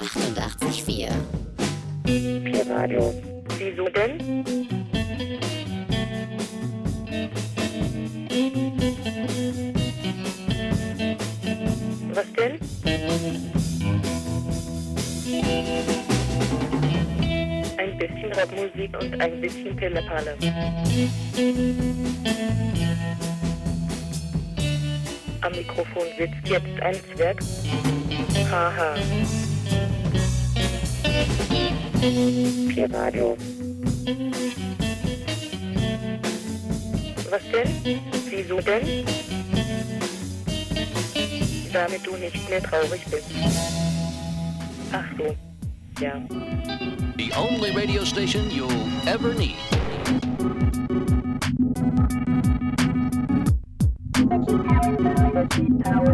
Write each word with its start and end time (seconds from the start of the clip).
88,4. 0.00 1.10
Pi-Radio. 2.04 3.14
Wieso 3.58 3.88
denn? 3.88 4.44
Was 12.14 12.32
denn? 12.32 12.58
Ein 17.78 17.98
bisschen 17.98 18.32
Rockmusik 18.32 18.96
und 19.00 19.20
ein 19.20 19.40
bisschen 19.40 19.76
Pillepalle. 19.76 20.36
Am 25.42 25.52
Mikrofon 25.52 26.04
sitzt 26.18 26.46
jetzt 26.46 26.80
ein 26.80 26.96
Zwerg. 27.14 27.38
Haha. 28.50 28.94
Pi-Radio. 32.68 33.36
Was 37.30 37.42
denn? 37.52 38.00
Wieso 38.30 38.60
denn? 38.60 39.04
Damit 41.72 42.06
du 42.06 42.16
nicht 42.16 42.48
mehr 42.48 42.62
traurig 42.62 43.04
bist. 43.10 43.30
Ach 44.92 45.04
so. 45.18 45.36
Ja. 46.00 46.20
The 47.16 47.32
only 47.36 47.70
radio 47.72 48.04
station 48.04 48.50
you'll 48.50 48.70
ever 49.06 49.34
need. 49.34 49.56
Hello 55.78 56.08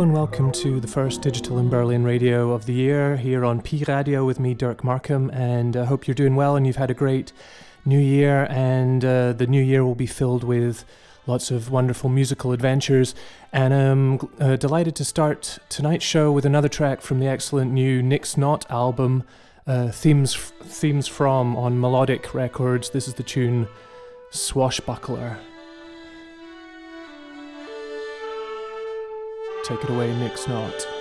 and 0.00 0.14
welcome 0.14 0.50
to 0.52 0.80
the 0.80 0.88
first 0.88 1.20
Digital 1.20 1.58
in 1.58 1.68
Berlin 1.68 2.02
radio 2.02 2.52
of 2.52 2.64
the 2.64 2.72
year 2.72 3.18
here 3.18 3.44
on 3.44 3.60
P 3.60 3.84
Radio 3.86 4.24
with 4.24 4.40
me, 4.40 4.54
Dirk 4.54 4.82
Markham, 4.82 5.28
and 5.34 5.76
I 5.76 5.84
hope 5.84 6.08
you're 6.08 6.14
doing 6.14 6.34
well 6.34 6.56
and 6.56 6.66
you've 6.66 6.76
had 6.76 6.90
a 6.90 6.94
great 6.94 7.32
new 7.84 7.98
year. 7.98 8.46
And 8.48 9.04
uh, 9.04 9.34
the 9.34 9.46
new 9.46 9.62
year 9.62 9.84
will 9.84 9.94
be 9.94 10.06
filled 10.06 10.44
with 10.44 10.86
lots 11.28 11.50
of 11.50 11.70
wonderful 11.70 12.08
musical 12.10 12.52
adventures. 12.52 13.14
And 13.52 13.72
I'm 13.74 14.28
uh, 14.40 14.56
delighted 14.56 14.96
to 14.96 15.04
start 15.04 15.58
tonight's 15.68 16.04
show 16.04 16.32
with 16.32 16.44
another 16.44 16.68
track 16.68 17.02
from 17.02 17.20
the 17.20 17.28
excellent 17.28 17.70
new 17.72 18.02
Nyx 18.02 18.36
Nótt 18.36 18.68
album, 18.70 19.24
uh, 19.66 19.90
themes 19.90 20.34
themes 20.34 21.06
from 21.06 21.56
on 21.56 21.78
Melodic 21.78 22.34
Records. 22.34 22.90
This 22.90 23.06
is 23.06 23.14
the 23.14 23.22
tune 23.22 23.68
Swashbuckler. 24.30 25.38
Take 29.64 29.84
it 29.84 29.90
away, 29.90 30.08
Nyx 30.08 30.44
Nótt. 30.44 30.97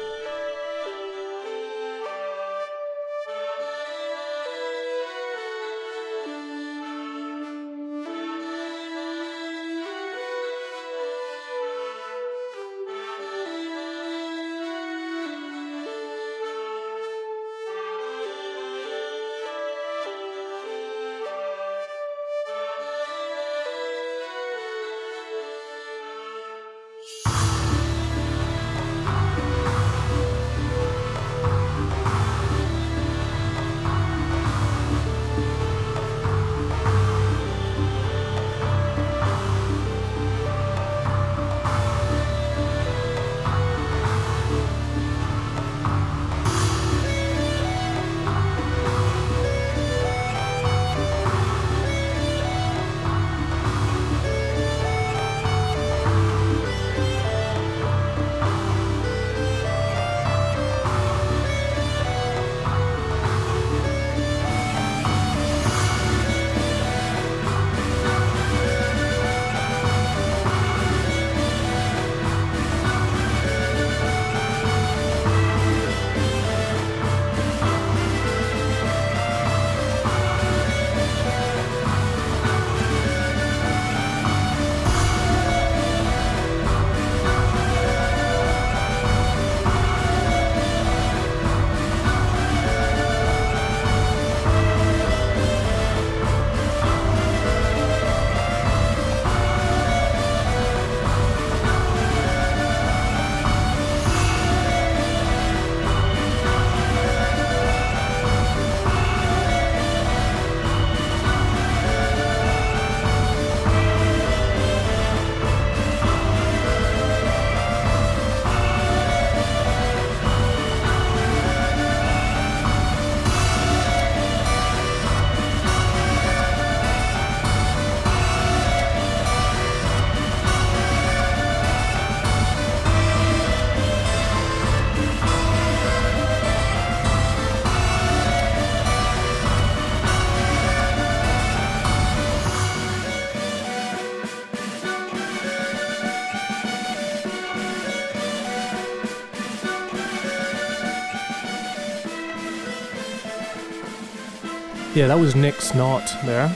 Yeah, 155.07 155.15
that 155.15 155.21
was 155.21 155.35
Nyx 155.35 155.71
Nótt 155.71 156.21
there, 156.25 156.49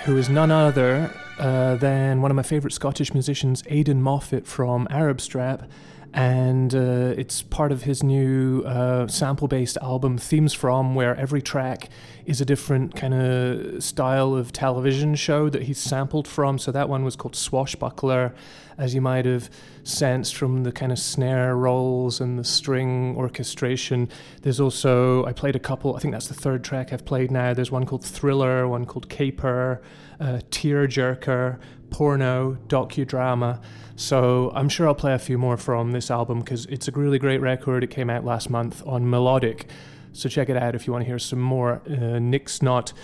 who 0.00 0.16
is 0.16 0.28
none 0.28 0.50
other 0.50 1.08
uh, 1.38 1.76
than 1.76 2.20
one 2.20 2.32
of 2.32 2.34
my 2.34 2.42
favourite 2.42 2.74
Scottish 2.74 3.14
musicians, 3.14 3.62
Aidan 3.68 4.02
Moffat 4.02 4.48
from 4.48 4.88
Arab 4.90 5.20
Strap, 5.20 5.70
and 6.14 6.76
uh, 6.76 7.12
it's 7.18 7.42
part 7.42 7.72
of 7.72 7.82
his 7.82 8.04
new 8.04 8.62
uh, 8.62 9.08
sample 9.08 9.48
based 9.48 9.76
album, 9.82 10.16
Themes 10.16 10.54
From, 10.54 10.94
where 10.94 11.16
every 11.16 11.42
track 11.42 11.88
is 12.24 12.40
a 12.40 12.44
different 12.44 12.94
kind 12.94 13.12
of 13.12 13.82
style 13.82 14.32
of 14.36 14.52
television 14.52 15.16
show 15.16 15.48
that 15.48 15.62
he's 15.62 15.78
sampled 15.78 16.28
from. 16.28 16.56
So 16.56 16.70
that 16.70 16.88
one 16.88 17.04
was 17.04 17.16
called 17.16 17.34
Swashbuckler, 17.34 18.32
as 18.78 18.94
you 18.94 19.00
might 19.00 19.24
have 19.26 19.50
sensed 19.82 20.36
from 20.36 20.62
the 20.62 20.70
kind 20.70 20.92
of 20.92 21.00
snare 21.00 21.56
rolls 21.56 22.20
and 22.20 22.38
the 22.38 22.44
string 22.44 23.16
orchestration. 23.16 24.08
There's 24.42 24.60
also, 24.60 25.24
I 25.26 25.32
played 25.32 25.56
a 25.56 25.60
couple, 25.60 25.96
I 25.96 25.98
think 25.98 26.12
that's 26.12 26.28
the 26.28 26.34
third 26.34 26.62
track 26.62 26.92
I've 26.92 27.04
played 27.04 27.32
now. 27.32 27.54
There's 27.54 27.72
one 27.72 27.86
called 27.86 28.04
Thriller, 28.04 28.68
one 28.68 28.84
called 28.84 29.08
Caper, 29.08 29.82
uh, 30.20 30.38
Tearjerker. 30.52 31.58
Porno 31.94 32.58
docudrama. 32.66 33.62
So 33.94 34.50
I'm 34.52 34.68
sure 34.68 34.88
I'll 34.88 34.96
play 34.96 35.14
a 35.14 35.18
few 35.18 35.38
more 35.38 35.56
from 35.56 35.92
this 35.92 36.10
album 36.10 36.40
because 36.40 36.66
it's 36.66 36.88
a 36.88 36.90
really 36.90 37.20
great 37.20 37.40
record. 37.40 37.84
It 37.84 37.90
came 37.90 38.10
out 38.10 38.24
last 38.24 38.50
month 38.50 38.84
on 38.84 39.08
Melodic. 39.08 39.68
So 40.12 40.28
check 40.28 40.48
it 40.48 40.56
out 40.56 40.74
if 40.74 40.88
you 40.88 40.92
want 40.92 41.04
to 41.04 41.06
hear 41.06 41.20
some 41.20 41.40
more 41.40 41.74
uh, 41.86 42.18
Nyx 42.18 42.58
Nótt. 42.58 42.94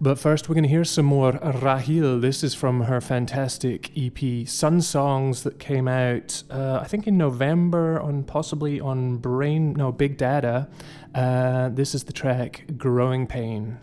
But 0.00 0.18
first, 0.18 0.48
we're 0.48 0.56
going 0.56 0.64
to 0.64 0.68
hear 0.68 0.82
some 0.84 1.06
more 1.06 1.34
Rahill. 1.34 2.20
This 2.20 2.42
is 2.42 2.52
from 2.52 2.80
her 2.80 3.00
fantastic 3.00 3.92
EP, 3.96 4.48
Sun 4.48 4.82
Songs, 4.82 5.44
that 5.44 5.60
came 5.60 5.86
out, 5.86 6.42
uh, 6.50 6.80
I 6.82 6.88
think, 6.88 7.06
in 7.06 7.16
November, 7.16 8.00
on 8.00 8.24
possibly 8.24 8.80
on 8.80 9.18
Brain, 9.18 9.72
no, 9.74 9.92
Big 9.92 10.16
Dada. 10.16 10.68
Uh, 11.14 11.68
this 11.68 11.94
is 11.94 12.02
the 12.02 12.12
track 12.12 12.64
Growing 12.76 13.28
Pain. 13.28 13.78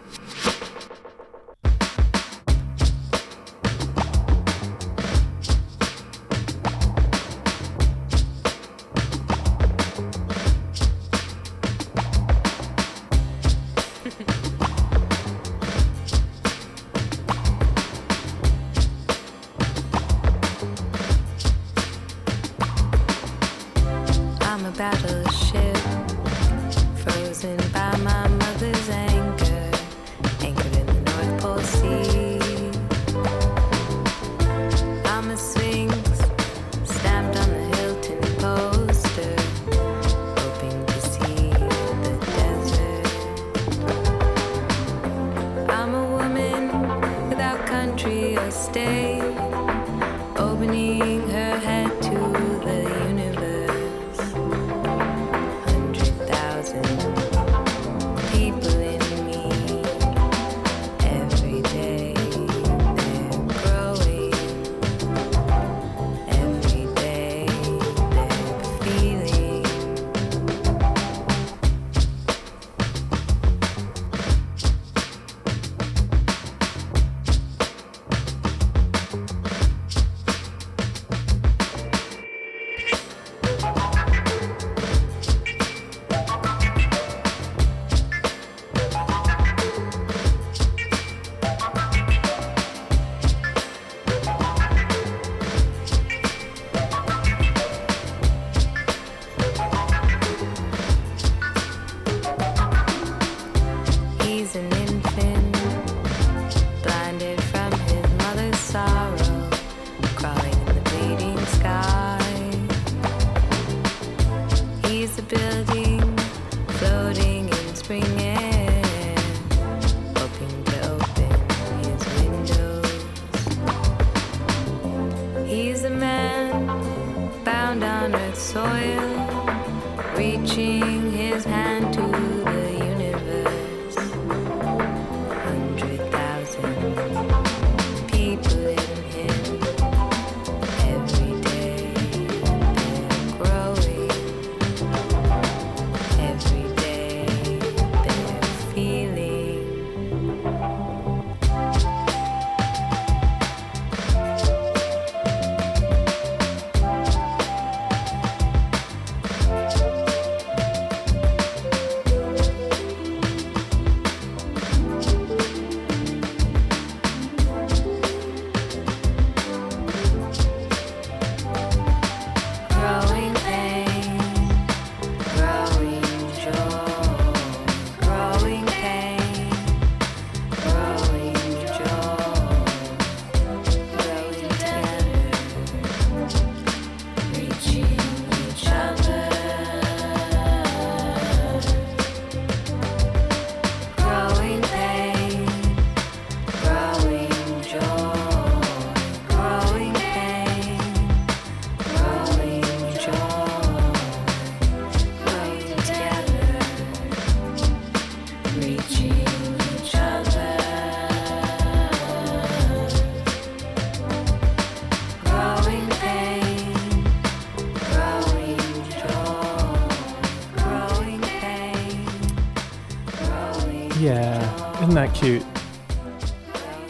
Cute? 225.24 225.46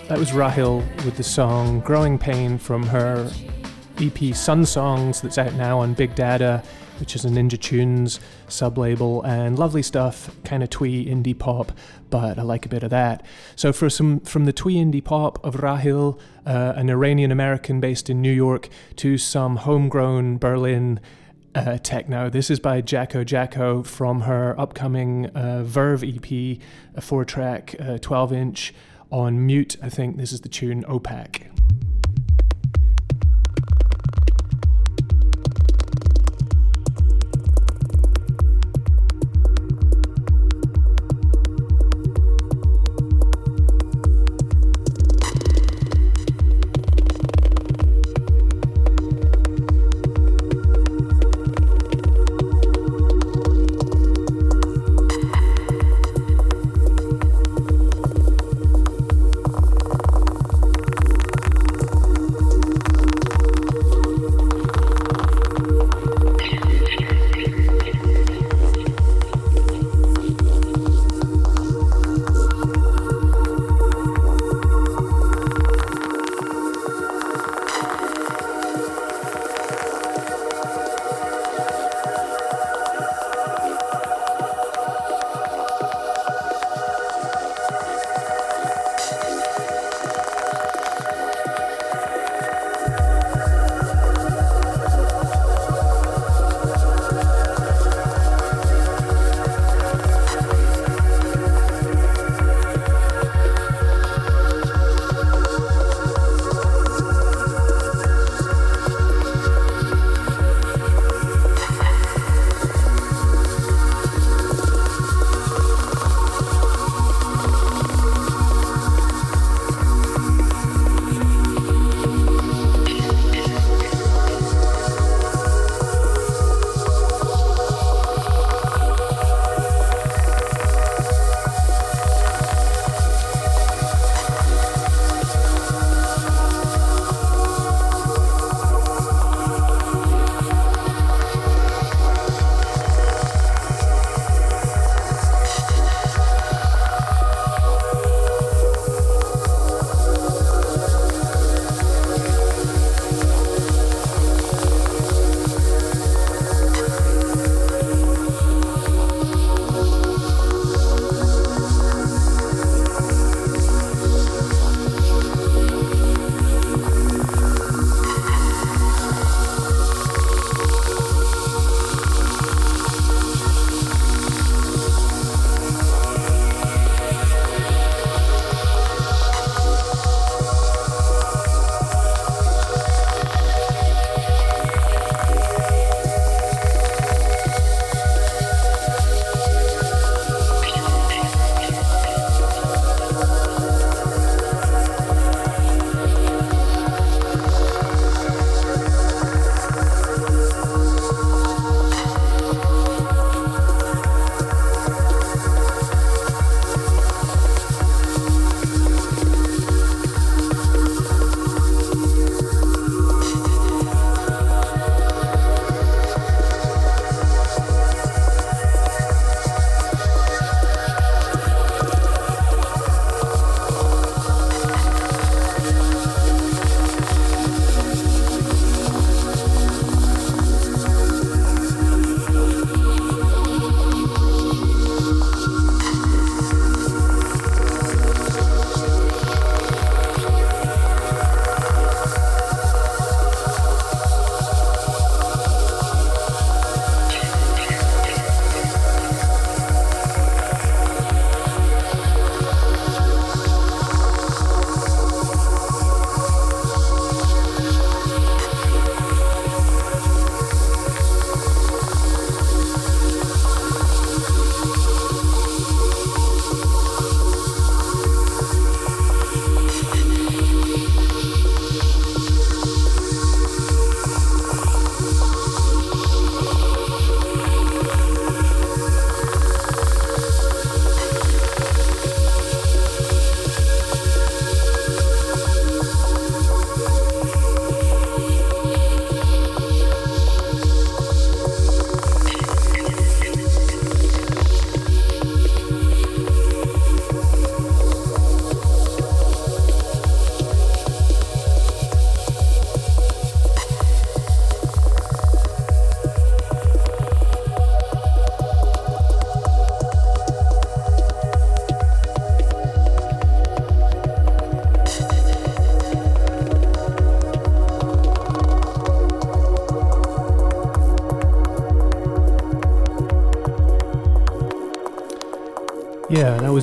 That 0.08 0.18
was 0.18 0.32
Rahill 0.32 0.80
with 1.06 1.18
the 1.18 1.24
song 1.24 1.82
Growing 1.82 2.18
Pain 2.18 2.58
from 2.58 2.82
her 2.82 3.32
EP 4.00 4.34
Sun 4.34 4.66
Songs 4.66 5.22
that's 5.22 5.38
out 5.38 5.54
now 5.54 5.78
on 5.78 5.94
Big 5.94 6.16
Dada, 6.16 6.64
which 7.00 7.16
is 7.16 7.26
a 7.26 7.30
Ninja 7.30 7.62
Tunes 7.62 8.20
sub 8.48 8.80
label, 8.80 9.22
and 9.22 9.60
lovely 9.60 9.84
stuff, 9.84 10.36
kind 10.44 10.64
of 10.64 10.72
twee 10.72 11.06
indie 11.06 11.38
pop, 11.38 11.74
but 12.10 12.40
I 12.40 12.42
like 12.42 12.66
a 12.66 12.70
bit 12.70 12.82
of 12.82 12.90
that. 12.90 13.24
So, 13.56 13.72
for 13.72 13.88
some 13.88 14.20
from 14.22 14.46
the 14.46 14.54
twee 14.54 14.78
indie 14.78 15.04
pop 15.04 15.38
of 15.46 15.58
Rahill, 15.58 16.20
uh, 16.44 16.74
an 16.76 16.90
Iranian 16.90 17.32
American 17.32 17.80
based 17.80 18.10
in 18.10 18.20
New 18.20 18.34
York, 18.34 18.68
to 18.96 19.20
some 19.20 19.58
homegrown 19.58 20.40
Berlin 20.40 21.00
uh, 21.56 21.78
techno. 21.82 22.30
This 22.30 22.50
is 22.50 22.60
by 22.60 22.82
JakoJako 22.82 23.86
from 23.86 24.22
her 24.22 24.60
upcoming 24.60 25.28
uh, 25.28 25.64
Verve 25.64 26.04
EP, 26.04 26.60
a 26.96 27.02
four 27.02 27.26
track, 27.26 27.76
uh, 27.80 27.98
12 28.00 28.34
inch 28.34 28.74
on 29.12 29.46
mute. 29.46 29.78
I 29.82 29.90
think 29.90 30.18
this 30.18 30.32
is 30.32 30.42
the 30.42 30.50
tune 30.50 30.84
Opaque. 30.88 31.48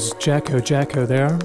Was 0.00 0.14
JakoJako 0.14 1.06
there 1.06 1.38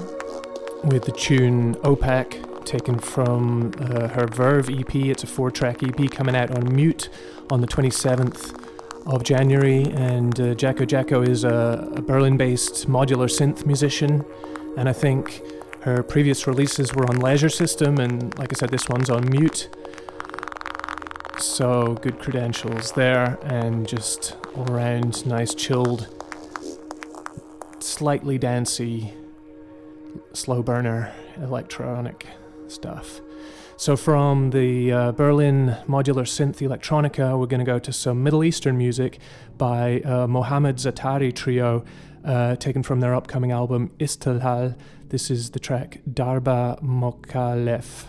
with 0.82 1.04
the 1.04 1.12
tune 1.12 1.74
OPAC 1.82 2.64
taken 2.64 2.98
from 2.98 3.70
uh, 3.78 4.08
her 4.08 4.26
Verve 4.28 4.70
EP. 4.70 4.94
It's 4.94 5.22
a 5.24 5.26
four 5.26 5.50
track 5.50 5.82
EP 5.82 6.10
coming 6.10 6.34
out 6.34 6.50
on 6.50 6.74
Mute 6.74 7.10
on 7.50 7.60
the 7.60 7.66
27th 7.66 8.58
of 9.04 9.24
January. 9.24 9.82
And 9.92 10.40
uh, 10.40 10.54
JakoJako 10.54 11.28
is 11.28 11.44
a, 11.44 11.92
a 11.96 12.00
Berlin 12.00 12.38
based 12.38 12.88
modular 12.88 13.28
synth 13.28 13.66
musician. 13.66 14.24
And 14.78 14.88
I 14.88 14.94
think 14.94 15.42
her 15.82 16.02
previous 16.02 16.46
releases 16.46 16.94
were 16.94 17.06
on 17.10 17.18
Leisure 17.18 17.50
System, 17.50 17.98
and 17.98 18.38
like 18.38 18.54
I 18.54 18.56
said, 18.56 18.70
this 18.70 18.88
one's 18.88 19.10
on 19.10 19.28
Mute. 19.28 19.68
So 21.40 21.92
good 22.00 22.18
credentials 22.18 22.92
there, 22.92 23.38
and 23.42 23.86
just 23.86 24.34
all 24.54 24.72
around 24.72 25.26
nice, 25.26 25.54
chilled 25.54 26.15
slightly 27.96 28.36
dancey, 28.36 29.10
slow 30.34 30.62
burner 30.62 31.10
electronic 31.38 32.26
stuff. 32.68 33.22
So, 33.78 33.96
from 33.96 34.50
the 34.50 34.92
uh, 34.92 35.12
Berlin 35.12 35.78
modular 35.88 36.26
synth 36.26 36.58
electronica, 36.60 37.38
we're 37.38 37.46
going 37.46 37.64
to 37.64 37.64
go 37.64 37.78
to 37.78 37.92
some 37.94 38.22
Middle 38.22 38.44
Eastern 38.44 38.76
music 38.76 39.18
by 39.56 40.00
uh, 40.00 40.26
Mohammed 40.26 40.76
Zatari 40.76 41.34
Trio, 41.34 41.86
uh, 42.22 42.56
taken 42.56 42.82
from 42.82 43.00
their 43.00 43.14
upcoming 43.14 43.50
album 43.50 43.90
Istilhal. 43.98 44.78
This 45.08 45.30
is 45.30 45.52
the 45.52 45.58
track 45.58 46.00
Darba 46.06 46.78
Mokalef. 46.82 48.04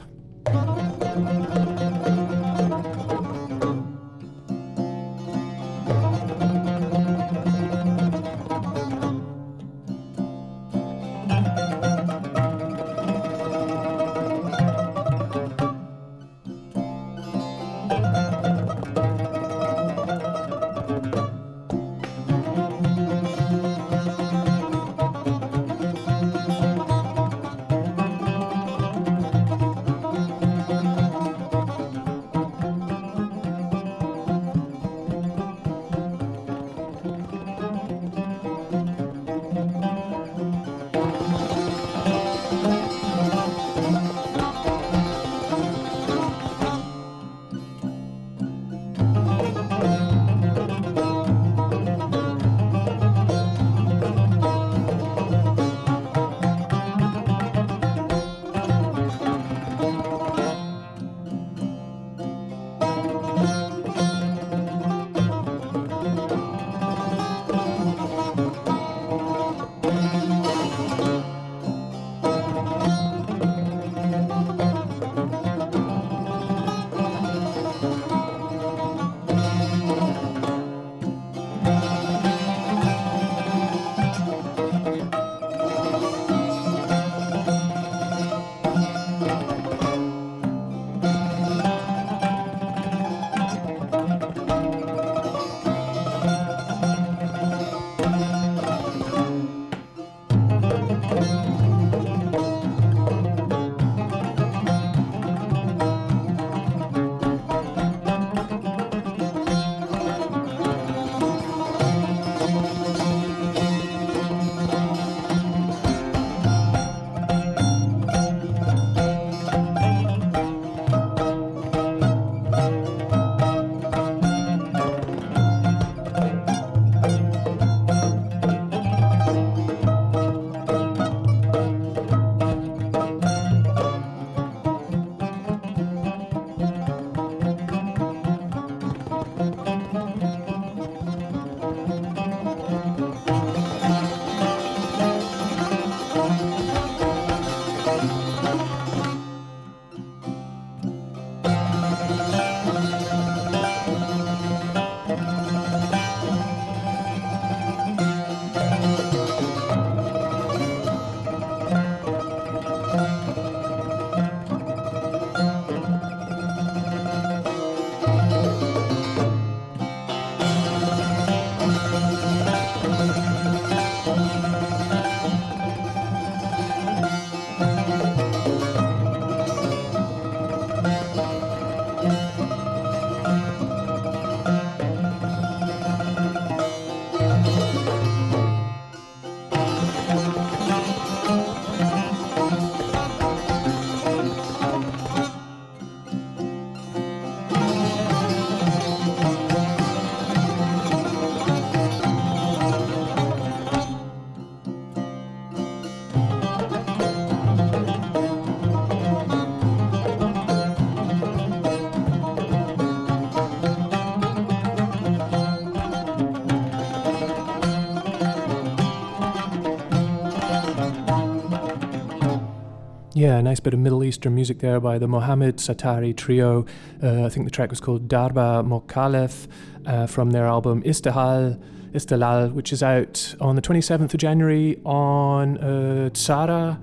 Yeah, 223.17 223.37
a 223.37 223.41
nice 223.41 223.59
bit 223.59 223.73
of 223.73 223.79
Middle 223.79 224.03
Eastern 224.03 224.35
music 224.35 224.59
there 224.59 224.79
by 224.79 224.99
the 224.99 225.07
Mohammed 225.07 225.57
Satari 225.57 226.15
Trio. 226.15 226.67
Uh, 227.01 227.25
I 227.25 227.29
think 227.29 227.47
the 227.47 227.51
track 227.51 227.71
was 227.71 227.79
called 227.79 228.07
Darba 228.07 228.63
Mokalef 228.63 229.47
uh, 229.87 230.05
from 230.05 230.29
their 230.29 230.45
album 230.45 230.83
Istihal, 230.83 231.59
Istilal, 231.93 232.53
which 232.53 232.71
is 232.71 232.83
out 232.83 233.33
on 233.41 233.55
the 233.55 233.61
27th 233.63 234.13
of 234.13 234.19
January 234.19 234.79
on 234.85 235.57
uh, 235.57 236.09
Tsara. 236.13 236.79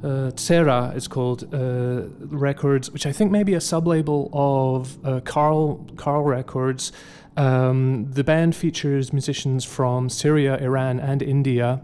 Uh, 0.00 0.30
Tsera 0.30 0.94
is 0.94 1.08
called 1.08 1.52
uh, 1.52 2.02
Records, 2.26 2.92
which 2.92 3.04
I 3.04 3.10
think 3.10 3.32
may 3.32 3.42
be 3.42 3.54
a 3.54 3.58
sublabel 3.58 4.30
of 4.32 5.04
uh, 5.04 5.18
Carl 5.22 5.84
Carl 5.96 6.22
Records. 6.22 6.92
Um, 7.36 8.06
the 8.12 8.22
band 8.22 8.54
features 8.54 9.12
musicians 9.12 9.64
from 9.64 10.08
Syria, 10.08 10.56
Iran, 10.58 11.00
and 11.00 11.20
India 11.20 11.82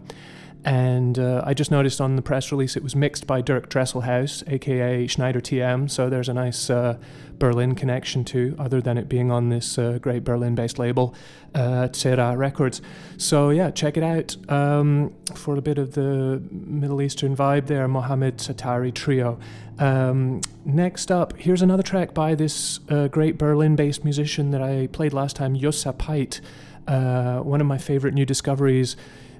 And 0.65 1.19
uh, 1.19 1.43
I 1.45 1.53
just 1.53 1.69
noticed 1.69 2.01
on 2.01 2.15
the 2.15 2.23
press 2.23 2.51
release 2.51 2.75
it 2.75 2.81
was 2.81 2.95
mixed 2.95 3.27
by 3.27 3.39
Dirk 3.41 3.69
Dresselhaus, 3.69 4.43
aka 4.51 5.05
Schneider 5.05 5.39
TM. 5.39 5.89
So 5.91 6.09
there's 6.09 6.27
a 6.27 6.33
nice 6.33 6.71
uh, 6.71 6.97
Berlin 7.37 7.75
connection 7.75 8.25
too, 8.25 8.55
other 8.57 8.81
than 8.81 8.97
it 8.97 9.07
being 9.07 9.29
on 9.29 9.49
this 9.49 9.77
uh, 9.77 9.99
great 10.01 10.23
Berlin 10.23 10.55
based 10.55 10.79
label, 10.79 11.13
uh, 11.53 11.87
Records. 12.35 12.81
So 13.17 13.51
yeah, 13.51 13.69
check 13.69 13.95
it 13.95 14.03
out 14.03 14.35
um, 14.51 15.13
for 15.35 15.55
a 15.55 15.61
bit 15.61 15.77
of 15.77 15.93
the 15.93 16.41
Middle 16.49 16.99
Eastern 16.99 17.35
vibe 17.35 17.67
there, 17.67 17.87
Mohammed 17.87 18.37
Satari 18.37 18.91
Trio. 18.91 19.37
Um, 19.77 20.41
next 20.63 21.11
up, 21.11 21.37
here's 21.37 21.61
another 21.61 21.83
track 21.83 22.15
by 22.15 22.33
this 22.33 22.79
uh, 22.89 23.07
great 23.07 23.37
Berlin 23.37 23.75
based 23.75 24.03
musician 24.03 24.49
that 24.49 24.63
I 24.63 24.87
played 24.87 25.13
last 25.13 25.35
time, 25.35 25.55
Jussa 25.55 25.93
Peit. 25.93 26.41
Uh, 26.87 27.39
one 27.39 27.61
of 27.61 27.67
my 27.67 27.77
favorite 27.77 28.15
new 28.15 28.25
discoveries. 28.25 28.95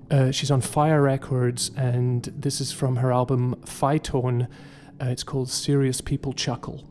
Uh, 0.09 0.31
she's 0.31 0.51
on 0.51 0.61
Fire 0.61 1.01
Records, 1.01 1.71
and 1.75 2.23
this 2.35 2.61
is 2.61 2.71
from 2.71 2.97
her 2.97 3.11
album 3.11 3.55
Phytone. 3.65 4.47
Uh, 5.01 5.05
it's 5.05 5.23
called 5.23 5.49
Serious 5.49 5.99
People 6.01 6.33
Chuckle. 6.33 6.87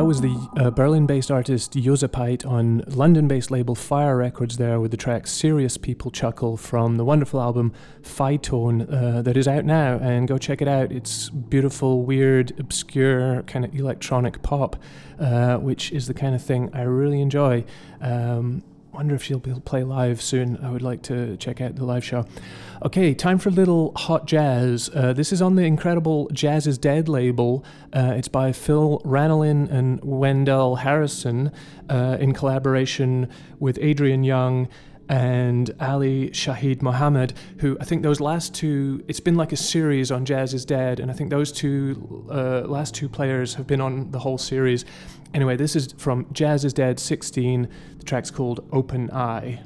That 0.00 0.06
was 0.06 0.22
the 0.22 0.48
uh, 0.56 0.70
Berlin 0.70 1.04
based 1.04 1.30
artist 1.30 1.74
Josepite 1.74 2.46
on 2.46 2.82
London 2.86 3.28
based 3.28 3.50
label 3.50 3.74
Fire 3.74 4.16
Records 4.16 4.56
there 4.56 4.80
with 4.80 4.92
the 4.92 4.96
track 4.96 5.26
Serious 5.26 5.76
People 5.76 6.10
Chuckle 6.10 6.56
from 6.56 6.96
the 6.96 7.04
wonderful 7.04 7.38
album 7.38 7.74
Phytone 8.00 8.90
uh, 8.90 9.20
that 9.20 9.36
is 9.36 9.46
out 9.46 9.66
now. 9.66 9.98
And 9.98 10.26
go 10.26 10.38
check 10.38 10.62
it 10.62 10.68
out. 10.68 10.90
It's 10.90 11.28
beautiful, 11.28 12.02
weird, 12.02 12.58
obscure, 12.58 13.42
kind 13.42 13.62
of 13.62 13.74
electronic 13.74 14.40
pop, 14.40 14.76
uh, 15.18 15.58
which 15.58 15.92
is 15.92 16.06
the 16.06 16.14
kind 16.14 16.34
of 16.34 16.42
thing 16.42 16.70
I 16.72 16.80
really 16.80 17.20
enjoy. 17.20 17.66
Um, 18.00 18.62
wonder 18.92 19.14
if 19.14 19.22
she'll 19.22 19.38
be 19.38 19.50
able 19.50 19.60
to 19.60 19.64
play 19.64 19.82
live 19.82 20.20
soon. 20.20 20.58
I 20.62 20.70
would 20.70 20.82
like 20.82 21.02
to 21.02 21.36
check 21.36 21.60
out 21.60 21.76
the 21.76 21.84
live 21.84 22.04
show. 22.04 22.26
Okay, 22.84 23.14
time 23.14 23.38
for 23.38 23.50
a 23.50 23.52
little 23.52 23.92
hot 23.96 24.26
jazz. 24.26 24.90
Uh, 24.94 25.12
this 25.12 25.32
is 25.32 25.42
on 25.42 25.54
the 25.54 25.62
incredible 25.62 26.28
Jazz 26.32 26.66
is 26.66 26.78
Dead 26.78 27.08
label. 27.08 27.64
Uh, 27.92 28.14
it's 28.16 28.28
by 28.28 28.52
Phil 28.52 29.00
Ranelin 29.04 29.70
and 29.70 30.00
Wendell 30.02 30.76
Harrison 30.76 31.52
uh, 31.88 32.16
in 32.18 32.32
collaboration 32.32 33.28
with 33.58 33.78
Adrian 33.80 34.24
Younge 34.24 34.68
and 35.10 35.74
Ali 35.80 36.30
Shaheed 36.30 36.82
Muhammad, 36.82 37.32
who 37.58 37.76
I 37.80 37.84
think 37.84 38.04
those 38.04 38.20
last 38.20 38.54
two, 38.54 39.04
it's 39.08 39.18
been 39.18 39.34
like 39.34 39.50
a 39.50 39.56
series 39.56 40.12
on 40.12 40.24
Jazz 40.24 40.54
is 40.54 40.64
Dead, 40.64 41.00
and 41.00 41.10
I 41.10 41.14
think 41.14 41.30
those 41.30 41.50
two 41.50 42.26
uh, 42.30 42.60
last 42.60 42.94
two 42.94 43.08
players 43.08 43.54
have 43.54 43.66
been 43.66 43.80
on 43.80 44.12
the 44.12 44.20
whole 44.20 44.38
series. 44.38 44.84
Anyway, 45.34 45.56
this 45.56 45.74
is 45.74 45.92
from 45.98 46.26
Jazz 46.32 46.64
is 46.64 46.72
Dead 46.72 47.00
16. 47.00 47.68
The 48.00 48.06
track's 48.06 48.30
called 48.30 48.66
Open 48.72 49.10
Eye. 49.10 49.60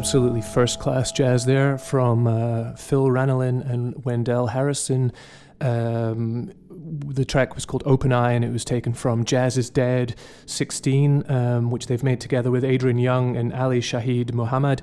Absolutely 0.00 0.40
first 0.40 0.80
class 0.80 1.12
jazz 1.12 1.44
there 1.44 1.76
from 1.76 2.26
uh, 2.26 2.72
Phil 2.72 3.08
Ranelin 3.08 3.70
and 3.70 4.02
Wendell 4.02 4.46
Harrison. 4.46 5.12
Um, 5.60 6.52
the 6.70 7.26
track 7.26 7.54
was 7.54 7.66
called 7.66 7.82
Open 7.84 8.10
Eye 8.10 8.32
and 8.32 8.42
it 8.42 8.50
was 8.50 8.64
taken 8.64 8.94
from 8.94 9.26
Jazz 9.26 9.58
is 9.58 9.68
Dead 9.68 10.14
16, 10.46 11.30
um, 11.30 11.70
which 11.70 11.86
they've 11.86 12.02
made 12.02 12.18
together 12.18 12.50
with 12.50 12.64
Adrian 12.64 12.96
Younge 12.96 13.36
and 13.36 13.52
Ali 13.52 13.82
Shaheed 13.82 14.32
Muhammad. 14.32 14.80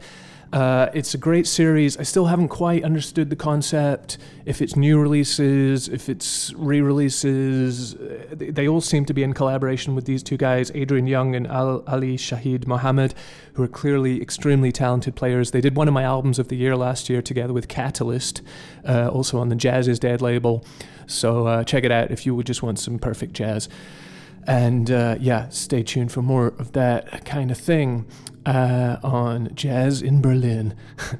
Uh, 0.53 0.89
it's 0.93 1.13
a 1.13 1.17
great 1.17 1.45
series. 1.45 1.97
I 1.97 2.03
still 2.03 2.27
haven't 2.27 2.47
quite 2.47 2.83
understood 2.83 3.29
the 3.29 3.35
concept. 3.35 4.17
If 4.45 4.61
it's 4.61 4.77
new 4.77 4.99
releases, 4.99 5.89
if 5.89 6.07
it's 6.07 6.53
re 6.53 6.79
releases, 6.79 7.95
uh, 7.95 8.27
they 8.31 8.67
all 8.67 8.79
seem 8.79 9.03
to 9.05 9.13
be 9.13 9.23
in 9.23 9.33
collaboration 9.33 9.93
with 9.93 10.05
these 10.05 10.23
two 10.23 10.37
guys, 10.37 10.71
Adrian 10.73 11.05
Younge 11.05 11.35
and 11.35 11.47
Al- 11.47 11.83
Ali 11.85 12.15
Shaheed 12.15 12.65
Muhammad, 12.65 13.13
who 13.53 13.63
are 13.63 13.67
clearly 13.67 14.21
extremely 14.21 14.71
talented 14.71 15.15
players. 15.15 15.51
They 15.51 15.61
did 15.61 15.75
one 15.75 15.89
of 15.89 15.93
my 15.93 16.03
albums 16.03 16.39
of 16.39 16.47
the 16.47 16.55
year 16.55 16.77
last 16.77 17.09
year 17.09 17.21
together 17.21 17.51
with 17.51 17.67
Catalyst, 17.67 18.41
uh, 18.87 19.09
also 19.09 19.39
on 19.39 19.49
the 19.49 19.55
Jazz 19.55 19.87
is 19.89 19.99
Dead 19.99 20.21
label. 20.21 20.65
So 21.07 21.47
uh, 21.47 21.63
check 21.65 21.83
it 21.83 21.91
out 21.91 22.09
if 22.11 22.25
you 22.25 22.33
would 22.35 22.47
just 22.47 22.63
want 22.63 22.79
some 22.79 22.99
perfect 22.99 23.33
jazz. 23.33 23.67
And 24.45 24.89
uh, 24.89 25.17
yeah, 25.19 25.49
stay 25.49 25.83
tuned 25.83 26.13
for 26.13 26.21
more 26.21 26.47
of 26.57 26.71
that 26.71 27.25
kind 27.25 27.51
of 27.51 27.57
thing 27.57 28.05
uh, 28.47 28.97
on 29.03 29.53
Jazz 29.53 30.01
in 30.01 30.21
Berlin. 30.21 30.73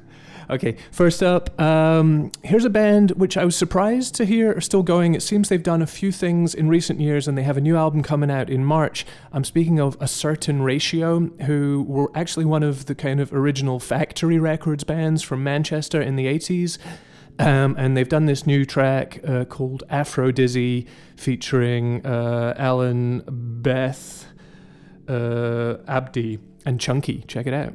okay, 0.50 0.76
first 0.90 1.22
up, 1.22 1.60
um, 1.60 2.32
here's 2.42 2.64
a 2.64 2.70
band 2.70 3.10
which 3.12 3.36
I 3.36 3.44
was 3.44 3.54
surprised 3.54 4.14
to 4.14 4.24
hear 4.24 4.56
are 4.56 4.62
still 4.62 4.82
going. 4.82 5.14
It 5.14 5.22
seems 5.22 5.50
they've 5.50 5.62
done 5.62 5.82
a 5.82 5.86
few 5.86 6.10
things 6.10 6.54
in 6.54 6.68
recent 6.68 7.00
years 7.00 7.28
and 7.28 7.36
they 7.36 7.42
have 7.42 7.58
a 7.58 7.60
new 7.60 7.76
album 7.76 8.02
coming 8.02 8.30
out 8.30 8.48
in 8.48 8.64
March. 8.64 9.04
I'm 9.30 9.44
speaking 9.44 9.78
of 9.78 9.96
A 10.00 10.08
Certain 10.08 10.62
Ratio, 10.62 11.30
who 11.42 11.84
were 11.86 12.10
actually 12.14 12.46
one 12.46 12.62
of 12.62 12.86
the 12.86 12.94
kind 12.94 13.20
of 13.20 13.32
original 13.32 13.78
Factory 13.78 14.38
Records 14.38 14.84
bands 14.84 15.22
from 15.22 15.44
Manchester 15.44 16.00
in 16.00 16.16
the 16.16 16.26
80s. 16.26 16.78
Um, 17.38 17.76
and 17.78 17.96
they've 17.96 18.08
done 18.08 18.24
this 18.24 18.46
new 18.46 18.64
track 18.64 19.20
uh, 19.24 19.44
called 19.44 19.84
Afro 19.90 20.32
Dizzy 20.32 20.86
featuring 21.14 22.04
uh, 22.04 22.54
Ellen 22.56 23.22
Beth 23.28 24.26
uh, 25.06 25.76
Abdi 25.86 26.38
and 26.68 26.78
Chunky. 26.78 27.24
Check 27.26 27.46
it 27.46 27.54
out. 27.54 27.74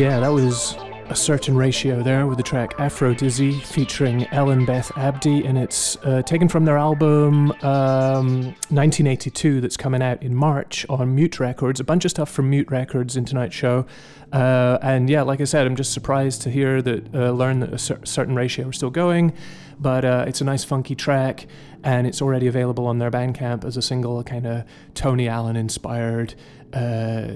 Yeah, 0.00 0.18
that 0.20 0.32
was 0.32 0.74
a 1.10 1.14
certain 1.14 1.54
ratio 1.58 2.02
there 2.02 2.26
with 2.26 2.38
the 2.38 2.42
track 2.42 2.72
Afro 2.78 3.12
Dizzy 3.12 3.60
featuring 3.60 4.26
Ellen 4.28 4.64
Beth 4.64 4.90
Abdi, 4.96 5.44
and 5.44 5.58
it's 5.58 5.98
uh, 5.98 6.22
taken 6.22 6.48
from 6.48 6.64
their 6.64 6.78
album 6.78 7.50
um, 7.60 8.44
1982 8.70 9.60
that's 9.60 9.76
coming 9.76 10.00
out 10.00 10.22
in 10.22 10.34
March 10.34 10.86
on 10.88 11.14
Mute 11.14 11.38
Records. 11.38 11.80
A 11.80 11.84
bunch 11.84 12.06
of 12.06 12.12
stuff 12.12 12.30
from 12.30 12.48
Mute 12.48 12.70
Records 12.70 13.14
in 13.14 13.26
tonight's 13.26 13.54
show. 13.54 13.84
Uh, 14.32 14.78
and 14.80 15.10
yeah, 15.10 15.20
like 15.20 15.42
I 15.42 15.44
said, 15.44 15.66
I'm 15.66 15.76
just 15.76 15.92
surprised 15.92 16.40
to 16.42 16.50
hear 16.50 16.80
that, 16.80 17.14
uh, 17.14 17.32
learn 17.32 17.60
that 17.60 17.74
a 17.74 17.78
cer- 17.78 18.00
certain 18.06 18.34
ratio 18.34 18.68
are 18.68 18.72
still 18.72 18.88
going, 18.88 19.34
but 19.78 20.06
uh, 20.06 20.24
it's 20.26 20.40
a 20.40 20.44
nice 20.44 20.64
funky 20.64 20.94
track, 20.94 21.46
and 21.84 22.06
it's 22.06 22.22
already 22.22 22.46
available 22.46 22.86
on 22.86 23.00
their 23.00 23.10
Bandcamp 23.10 23.66
as 23.66 23.76
a 23.76 23.82
single, 23.82 24.24
kind 24.24 24.46
of 24.46 24.64
Tony 24.94 25.28
Allen 25.28 25.56
inspired 25.56 26.36
uh, 26.72 27.28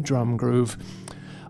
drum 0.00 0.38
groove. 0.38 0.78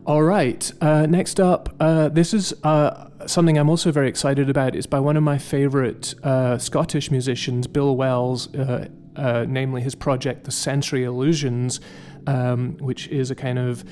All 0.09 0.23
right. 0.23 0.73
Uh, 0.81 1.05
next 1.05 1.39
up, 1.39 1.69
uh, 1.81 2.09
this 2.09 2.33
is 2.33 2.55
uh, 2.65 3.11
something 3.27 3.59
I'm 3.59 3.69
also 3.69 3.93
very 3.93 4.09
excited 4.09 4.49
about. 4.49 4.75
It's 4.75 4.87
by 4.87 5.01
one 5.01 5.19
of 5.19 5.23
my 5.23 5.37
favorite 5.37 6.15
uh, 6.23 6.57
Scottish 6.57 7.11
musicians, 7.11 7.67
Bill 7.67 7.95
Wells, 7.95 8.55
uh, 8.55 8.89
uh, 9.17 9.45
namely 9.47 9.83
his 9.83 9.95
project, 9.95 10.45
The 10.45 10.51
Sensory 10.51 11.05
Illusions, 11.05 11.81
um, 12.27 12.79
which 12.79 13.07
is 13.09 13.31
a 13.31 13.35
kind 13.35 13.59
of 13.59 13.85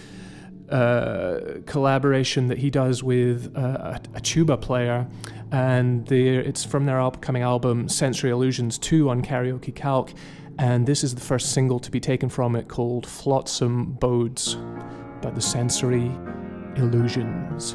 collaboration 1.66 2.46
that 2.48 2.58
he 2.58 2.70
does 2.70 3.02
with 3.02 3.54
a, 3.54 4.00
a 4.14 4.20
tuba 4.22 4.56
player, 4.56 5.06
and 5.52 6.10
it's 6.10 6.64
from 6.64 6.86
their 6.86 6.98
upcoming 6.98 7.42
album 7.42 7.90
Sensory 7.90 8.30
Illusions 8.30 8.78
2 8.78 9.10
on 9.10 9.20
Karaoke 9.20 9.74
Kalk. 9.74 10.14
and 10.58 10.86
this 10.86 11.04
is 11.04 11.14
the 11.14 11.20
first 11.20 11.52
single 11.52 11.78
to 11.78 11.90
be 11.90 12.00
taken 12.00 12.30
from 12.30 12.56
it 12.56 12.68
called 12.68 13.06
Flotsam 13.06 13.92
Bodes 13.92 14.56
by 15.20 15.30
the 15.30 15.40
Sensory 15.40 16.10
Illusions. 16.76 17.74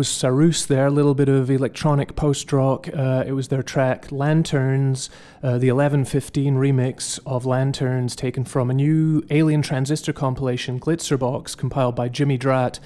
Was 0.00 0.08
Saroos 0.08 0.66
there, 0.66 0.86
a 0.86 0.90
little 0.90 1.14
bit 1.14 1.28
of 1.28 1.50
electronic 1.50 2.16
post 2.16 2.50
rock. 2.54 2.88
Uh, 2.88 3.22
it 3.26 3.32
was 3.32 3.48
their 3.48 3.62
track 3.62 4.10
Lanterns, 4.10 5.10
uh, 5.42 5.58
the 5.58 5.70
1115 5.70 6.54
remix 6.54 7.20
of 7.26 7.44
Lanterns, 7.44 8.16
taken 8.16 8.44
from 8.44 8.70
a 8.70 8.72
new 8.72 9.22
Alien 9.28 9.60
Transistor 9.60 10.14
compilation, 10.14 10.80
Glitzerbox, 10.80 11.54
compiled 11.54 11.96
by 11.96 12.08
Jimmy 12.08 12.38
Drat, 12.38 12.80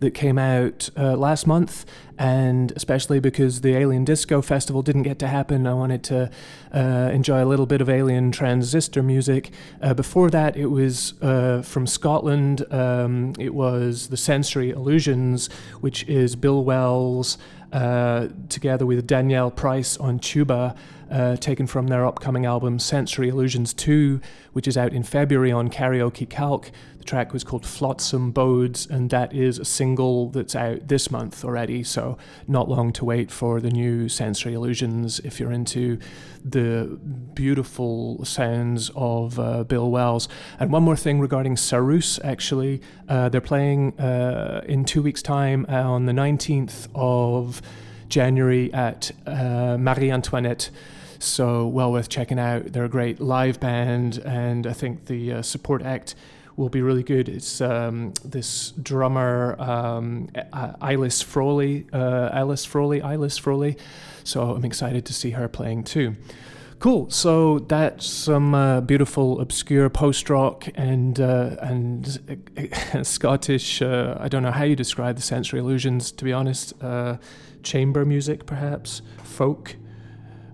that 0.00 0.12
came 0.12 0.38
out 0.38 0.90
uh, 0.96 1.16
last 1.16 1.46
month. 1.46 1.84
And 2.18 2.72
especially 2.74 3.20
because 3.20 3.60
the 3.60 3.76
Alien 3.76 4.04
Disco 4.04 4.42
Festival 4.42 4.82
didn't 4.82 5.04
get 5.04 5.20
to 5.20 5.28
happen, 5.28 5.68
I 5.68 5.74
wanted 5.74 6.02
to 6.04 6.30
uh, 6.74 7.10
enjoy 7.12 7.44
a 7.44 7.46
little 7.46 7.66
bit 7.66 7.80
of 7.80 7.88
Alien 7.88 8.32
Transistor 8.32 9.04
music. 9.04 9.50
Uh, 9.80 9.94
before 9.94 10.28
that, 10.30 10.56
it 10.56 10.66
was 10.66 11.14
uh, 11.22 11.62
from 11.62 11.86
Scotland. 11.86 12.64
Um, 12.72 13.34
it 13.38 13.54
was 13.54 14.08
the 14.08 14.16
Sensory 14.16 14.70
Illusions, 14.70 15.48
which 15.80 16.08
is 16.08 16.34
Bill 16.34 16.64
Wells 16.64 17.38
uh, 17.72 18.28
together 18.48 18.86
with 18.86 19.06
Danielle 19.06 19.50
Price 19.50 19.96
on 19.98 20.18
tuba. 20.18 20.74
Uh, 21.10 21.36
taken 21.36 21.66
from 21.66 21.86
their 21.86 22.04
upcoming 22.04 22.44
album 22.44 22.78
Sensory 22.78 23.30
Illusions 23.30 23.72
2, 23.72 24.20
which 24.52 24.68
is 24.68 24.76
out 24.76 24.92
in 24.92 25.02
February 25.02 25.50
on 25.50 25.70
Karaoke 25.70 26.28
Kalk. 26.28 26.70
The 26.98 27.04
track 27.04 27.32
was 27.32 27.42
called 27.44 27.64
Flotsam 27.64 28.30
Bodes, 28.30 28.86
and 28.86 29.08
that 29.08 29.32
is 29.32 29.58
a 29.58 29.64
single 29.64 30.28
that's 30.28 30.54
out 30.54 30.88
this 30.88 31.10
month 31.10 31.46
already, 31.46 31.82
so 31.82 32.18
not 32.46 32.68
long 32.68 32.92
to 32.92 33.06
wait 33.06 33.30
for 33.30 33.58
the 33.58 33.70
new 33.70 34.10
Sensory 34.10 34.52
Illusions 34.52 35.18
if 35.20 35.40
you're 35.40 35.50
into 35.50 35.98
the 36.44 36.98
beautiful 37.32 38.22
sounds 38.26 38.90
of 38.94 39.40
uh, 39.40 39.64
Bill 39.64 39.90
Wells. 39.90 40.28
And 40.60 40.70
one 40.70 40.82
more 40.82 40.96
thing 40.96 41.20
regarding 41.20 41.56
Saroos, 41.56 42.22
actually, 42.22 42.82
uh, 43.08 43.30
they're 43.30 43.40
playing 43.40 43.98
uh, 43.98 44.62
in 44.66 44.84
two 44.84 45.00
weeks' 45.00 45.22
time 45.22 45.64
on 45.70 46.04
the 46.04 46.12
19th 46.12 46.88
of 46.94 47.62
January 48.10 48.70
at 48.74 49.10
uh, 49.26 49.78
Marie 49.78 50.10
Antoinette. 50.10 50.68
So, 51.18 51.66
well 51.66 51.92
worth 51.92 52.08
checking 52.08 52.38
out. 52.38 52.72
They're 52.72 52.84
a 52.84 52.88
great 52.88 53.20
live 53.20 53.58
band, 53.60 54.18
and 54.18 54.66
I 54.66 54.72
think 54.72 55.06
the 55.06 55.34
uh, 55.34 55.42
support 55.42 55.82
act 55.82 56.14
will 56.56 56.68
be 56.68 56.82
really 56.82 57.02
good. 57.02 57.28
It's 57.28 57.60
um, 57.60 58.12
this 58.24 58.72
drummer, 58.72 59.56
um, 59.60 60.28
Eilis 60.52 61.22
Frawley, 61.22 61.86
uh, 61.92 62.30
Alice 62.32 62.64
Frawley, 62.64 63.00
Eilis 63.00 63.38
Frawley. 63.38 63.76
So, 64.24 64.52
I'm 64.52 64.64
excited 64.64 65.04
to 65.06 65.14
see 65.14 65.30
her 65.30 65.48
playing 65.48 65.84
too. 65.84 66.16
Cool. 66.78 67.10
So 67.10 67.58
that's 67.58 68.06
some 68.06 68.54
uh, 68.54 68.80
beautiful, 68.80 69.40
obscure 69.40 69.90
post 69.90 70.30
rock 70.30 70.68
and 70.76 71.18
uh, 71.18 71.56
and 71.60 72.40
uh, 72.56 73.02
Scottish. 73.02 73.82
Uh, 73.82 74.16
I 74.20 74.28
don't 74.28 74.44
know 74.44 74.52
how 74.52 74.62
you 74.62 74.76
describe 74.76 75.16
the 75.16 75.22
sensory 75.22 75.58
illusions. 75.58 76.12
To 76.12 76.24
be 76.24 76.32
honest, 76.32 76.72
uh, 76.80 77.16
chamber 77.64 78.04
music, 78.04 78.46
perhaps 78.46 79.02
folk, 79.24 79.74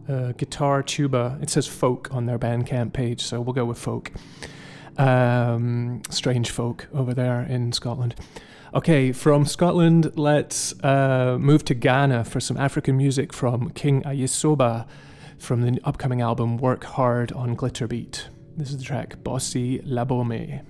uh, 0.09 0.33
guitar, 0.33 0.83
tuba. 0.83 1.39
It 1.41 1.51
says 1.51 1.67
folk 1.67 2.09
on 2.13 2.27
their 2.27 2.39
Bandcamp 2.39 2.93
page, 2.93 3.23
so 3.23 3.41
we'll 3.41 3.55
go 3.55 3.65
with 3.65 3.79
folk. 3.79 4.13
Um, 4.97 6.03
strange 6.11 6.51
folk 6.51 6.87
over 6.95 7.15
there 7.15 7.43
in 7.43 7.73
Scotland. 7.73 8.15
Okay, 8.75 9.13
from 9.13 9.45
Scotland, 9.45 10.13
let's 10.17 10.75
move 10.83 11.65
to 11.67 11.75
Ghana 11.75 12.25
for 12.25 12.41
some 12.41 12.57
African 12.57 12.97
music 12.97 13.33
from 13.33 13.71
King 13.71 14.03
Ayisoba 14.03 14.87
from 15.39 15.63
the 15.63 15.81
upcoming 15.85 16.21
album 16.21 16.57
Work 16.57 16.85
Hard 16.85 17.33
on 17.33 17.57
Glitterbeat. 17.57 18.25
This 18.57 18.71
is 18.71 18.79
the 18.79 18.85
track 18.85 19.23
Bossy 19.23 19.81
Labome. 19.81 20.63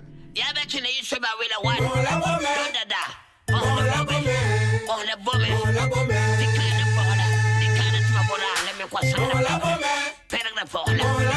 folle. 10.74 11.33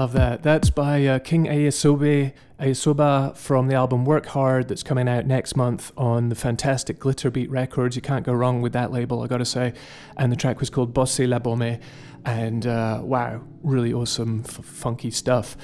Love 0.00 0.14
that. 0.14 0.42
That's 0.42 0.70
by 0.70 1.04
uh, 1.04 1.18
King 1.18 1.44
Ayosobe 1.44 2.32
Ayisoba 2.58 3.36
from 3.36 3.68
the 3.68 3.74
album 3.74 4.06
Work 4.06 4.24
Hard 4.28 4.68
that's 4.68 4.82
coming 4.82 5.06
out 5.06 5.26
next 5.26 5.56
month 5.56 5.92
on 5.94 6.30
the 6.30 6.34
fantastic 6.34 6.98
Glitterbeat 6.98 7.50
Records. 7.50 7.96
You 7.96 8.00
can't 8.00 8.24
go 8.24 8.32
wrong 8.32 8.62
with 8.62 8.72
that 8.72 8.92
label, 8.92 9.20
I 9.20 9.26
gotta 9.26 9.44
say. 9.44 9.74
And 10.16 10.32
the 10.32 10.36
track 10.36 10.58
was 10.58 10.70
called 10.70 10.94
Bosse 10.94 11.20
la 11.20 11.38
Bomme. 11.38 11.78
And 12.24 12.66
uh, 12.66 13.02
wow, 13.04 13.42
really 13.62 13.92
awesome, 13.92 14.42
f- 14.46 14.64
funky 14.64 15.10
stuff. 15.10 15.58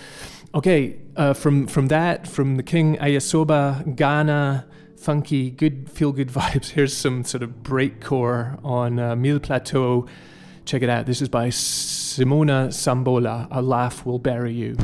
Okay, 0.55 0.99
uh, 1.17 1.33
from 1.33 1.67
from 1.67 1.89
that, 1.89 2.29
from 2.29 2.57
the 2.59 2.63
King 2.63 2.99
Ayisoba, 2.99 3.97
Ghana, 3.97 4.67
funky, 4.99 5.51
good, 5.51 5.91
feel 5.91 6.13
good 6.13 6.29
vibes. 6.41 6.73
Here's 6.73 6.95
some 6.95 7.25
sort 7.25 7.43
of 7.43 7.63
breakcore 7.63 8.63
on 8.63 8.99
uh, 8.99 9.17
Mille 9.17 9.41
Plateaux. 9.41 10.07
Check 10.67 10.83
it 10.83 10.89
out. 10.89 11.07
This 11.07 11.23
is 11.23 11.29
by 11.29 11.49
Simona 11.49 12.69
Zamboli. 12.69 13.47
A 13.53 13.63
laugh 13.63 14.05
will 14.05 14.19
bury 14.19 14.53
you. 14.53 14.77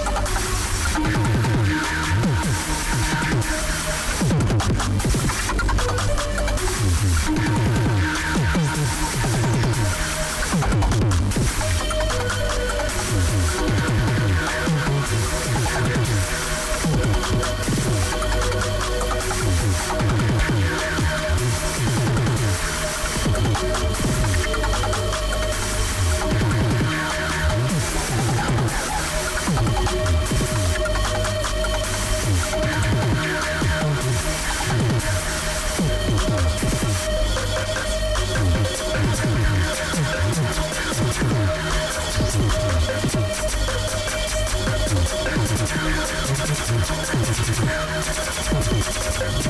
Thank 49.21 49.45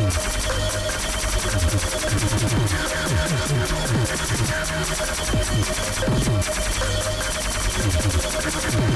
you. 8.86 8.91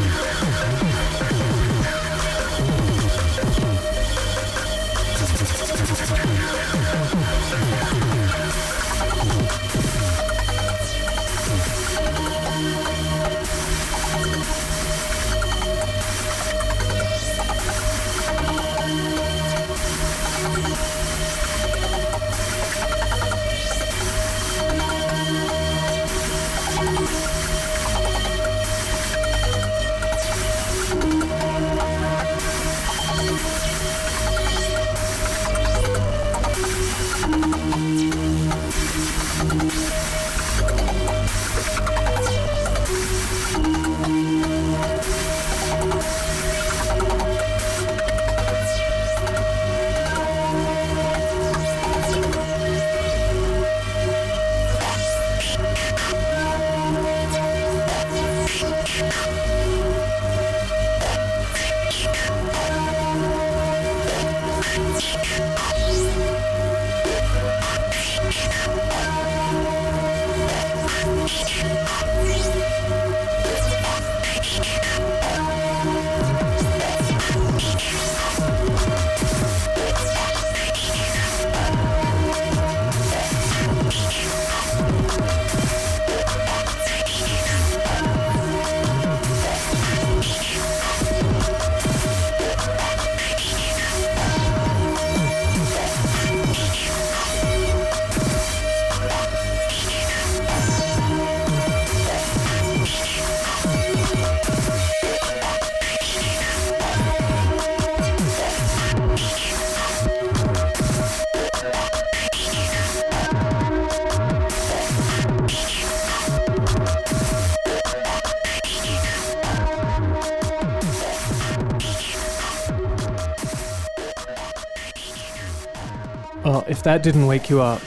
That 126.86 127.01
didn't 127.01 127.25
wake 127.25 127.49
you 127.49 127.63
up, 127.63 127.81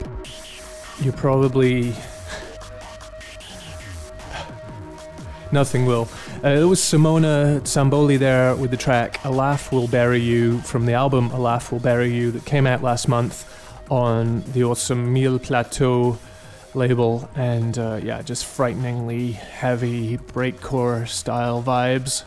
you 0.98 1.12
probably. 1.12 1.90
Nothing 5.52 5.86
will. 5.86 6.08
Uh, 6.42 6.48
it 6.48 6.64
was 6.64 6.80
Simona 6.80 7.60
Zamboli 7.60 8.18
there 8.18 8.56
with 8.56 8.72
the 8.72 8.76
track 8.76 9.24
A 9.24 9.30
Laugh 9.30 9.70
Will 9.70 9.86
Bury 9.86 10.18
You 10.18 10.58
from 10.62 10.84
the 10.84 10.94
album 10.94 11.30
A 11.30 11.38
Laugh 11.38 11.70
Will 11.70 11.78
Bury 11.78 12.12
You 12.12 12.32
that 12.32 12.44
came 12.44 12.66
out 12.66 12.82
last 12.82 13.06
month 13.06 13.48
on 13.88 14.42
the 14.52 14.64
awesome 14.64 15.12
Mille 15.12 15.38
Plateaux 15.38 16.18
label. 16.74 17.30
And 17.36 17.78
uh, 17.78 18.00
yeah, 18.02 18.20
just 18.22 18.46
frighteningly 18.46 19.30
heavy 19.30 20.18
breakcore 20.18 21.06
style 21.06 21.62
vibes. 21.62 22.24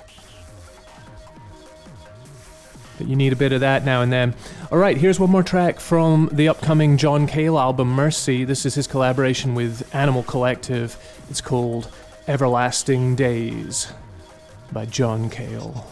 But 3.02 3.10
you 3.10 3.16
need 3.16 3.34
a 3.34 3.36
bit 3.36 3.52
of 3.52 3.62
that 3.62 3.84
now 3.84 4.04
and 4.04 4.14
then. 4.14 4.36
Alright, 4.72 4.98
here's 4.98 5.20
one 5.20 5.32
more 5.32 5.42
track 5.42 5.80
from 5.80 6.30
the 6.32 6.48
upcoming 6.50 6.98
John 6.98 7.26
Cale 7.26 7.58
album, 7.58 7.88
Mercy. 7.88 8.44
This 8.44 8.64
is 8.64 8.76
his 8.76 8.86
collaboration 8.86 9.56
with 9.56 9.90
Animal 9.96 10.22
Collective. 10.22 10.96
It's 11.28 11.42
called 11.42 11.90
Everlasting 12.28 13.16
Days 13.16 13.92
by 14.72 14.86
John 14.86 15.32
Cale. 15.32 15.88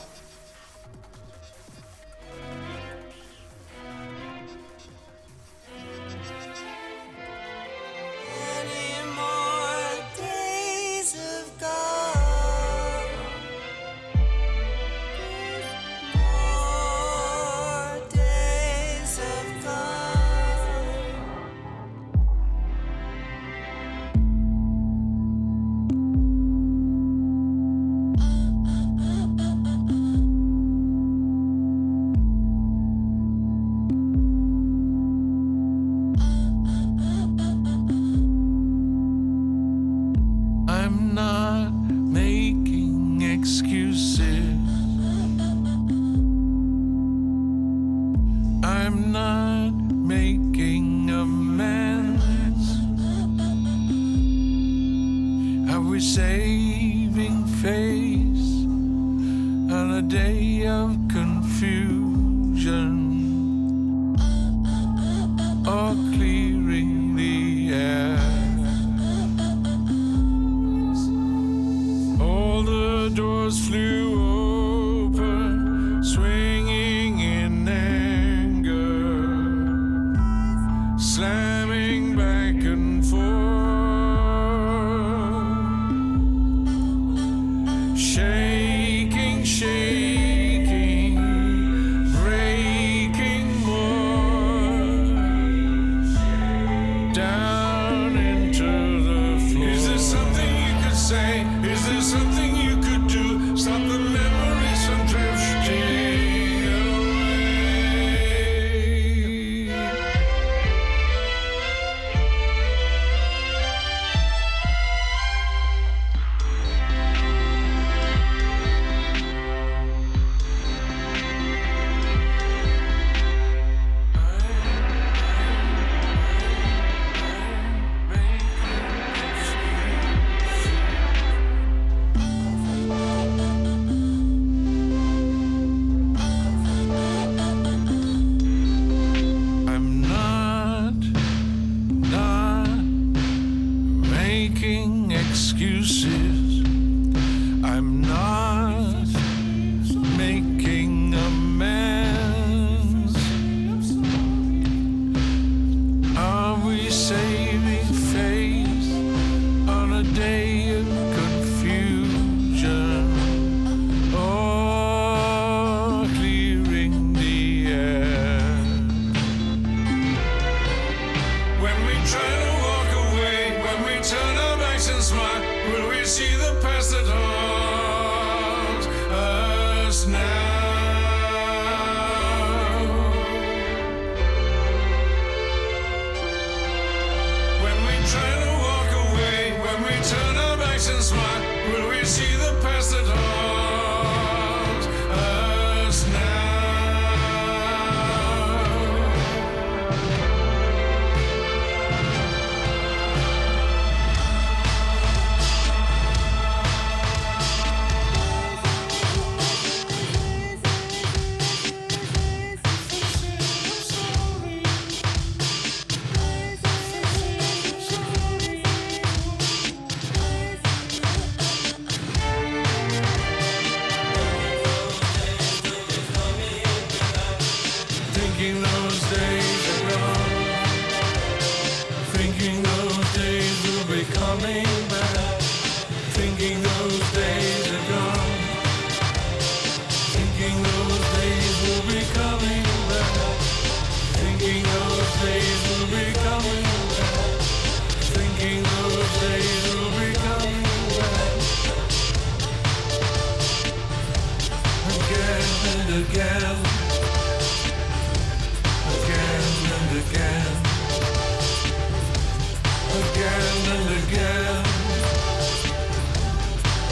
And 263.68 263.90
again. 264.04 264.66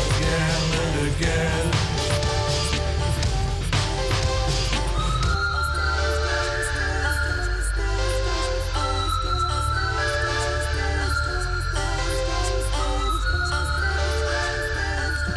Again 0.07 0.63
and 0.81 0.95
again. 1.15 1.67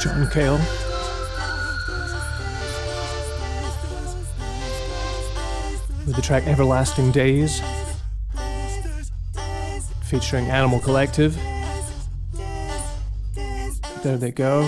John 0.01 0.31
Cale. 0.31 0.59
With 6.07 6.17
the 6.17 6.23
track 6.23 6.47
Everlasting 6.47 7.13
Days, 7.13 7.61
featuring 10.11 10.51
Animal 10.51 10.81
Collective. 10.81 11.37
There 14.03 14.17
they 14.17 14.33
go, 14.33 14.63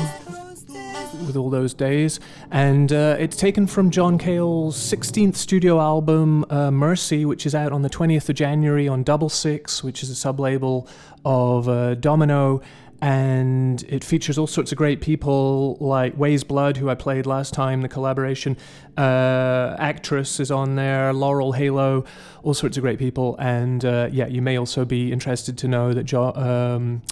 with 1.27 1.37
all 1.37 1.51
those 1.51 1.75
days. 1.75 2.21
And 2.53 2.93
uh, 2.93 3.17
it's 3.19 3.37
taken 3.37 3.67
from 3.67 3.91
John 3.91 4.19
Cale's 4.19 4.79
16th 4.79 5.35
studio 5.35 5.81
album, 5.81 6.45
uh, 6.49 6.71
Mercy, 6.71 7.25
which 7.25 7.45
is 7.45 7.57
out 7.57 7.73
on 7.73 7.83
the 7.83 7.91
20th 7.91 8.29
of 8.29 8.37
January 8.37 8.87
on 8.87 9.03
Double 9.03 9.29
Six, 9.29 9.83
which 9.83 10.05
is 10.05 10.11
a 10.11 10.15
sub 10.15 10.39
label 10.39 10.87
of 11.25 11.69
uh, 11.69 11.97
Domino 11.97 12.61
and 13.03 13.83
it 13.89 14.05
features 14.05 14.39
all 14.39 14.47
sorts 14.47 14.71
of 14.71 14.79
great 14.79 15.01
people 15.01 15.77
like 15.81 16.17
Weyes 16.17 16.45
Blood, 16.45 16.77
who 16.77 16.89
I 16.89 16.95
played 16.95 17.27
last 17.27 17.53
time, 17.53 17.83
the 17.83 17.89
collaboration. 17.89 18.57
Uh, 18.97 19.75
actress 19.77 20.39
is 20.39 20.53
on 20.53 20.77
there, 20.77 21.13
Laurel 21.13 21.51
Halo, 21.51 22.05
all 22.45 22.55
sorts 22.55 22.77
of 22.77 22.83
great 22.85 23.01
people. 23.01 23.35
And 23.41 23.85
uh, 23.85 24.09
yeah, 24.13 24.29
you 24.29 24.41
may 24.41 24.57
also 24.57 24.85
be 24.85 25.11
interested 25.11 25.59
to 25.59 25.69
know 25.69 25.93
that 25.93 26.15
um, 26.15 27.03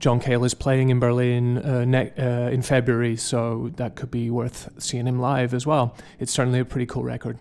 John 0.00 0.18
Cale 0.18 0.42
is 0.44 0.54
playing 0.54 0.88
in 0.88 0.98
Berlin 0.98 1.58
uh, 1.58 1.84
ne- 1.84 2.12
uh, 2.18 2.50
in 2.50 2.62
February, 2.62 3.16
so 3.16 3.70
that 3.76 3.94
could 3.94 4.10
be 4.10 4.30
worth 4.30 4.68
seeing 4.78 5.06
him 5.06 5.20
live 5.20 5.54
as 5.54 5.64
well. 5.64 5.94
It's 6.18 6.32
certainly 6.32 6.58
a 6.58 6.64
pretty 6.64 6.86
cool 6.86 7.04
record 7.04 7.38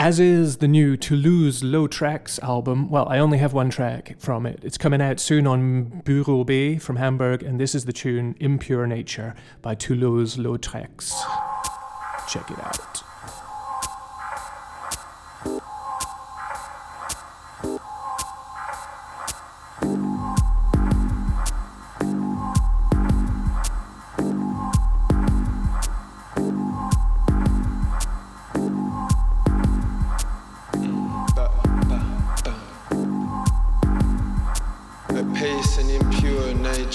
as 0.00 0.18
is 0.18 0.56
the 0.56 0.66
new 0.66 0.96
Toulouse 0.96 1.62
Low 1.62 1.86
Trax 1.86 2.42
album. 2.42 2.88
Well, 2.88 3.06
I 3.10 3.18
only 3.18 3.36
have 3.36 3.52
one 3.52 3.68
track 3.68 4.16
from 4.18 4.46
it. 4.46 4.58
It's 4.62 4.78
coming 4.78 5.02
out 5.02 5.20
soon 5.20 5.46
on 5.46 6.00
Bureau 6.06 6.42
B 6.42 6.78
from 6.78 6.96
Hamburg, 6.96 7.42
and 7.42 7.60
this 7.60 7.74
is 7.74 7.84
the 7.84 7.92
tune 7.92 8.34
Impure 8.40 8.86
Nature 8.86 9.34
by 9.60 9.74
Toulouse 9.74 10.38
Low 10.38 10.56
Trax. 10.56 11.12
Check 12.30 12.50
it 12.50 12.58
out. 12.60 13.09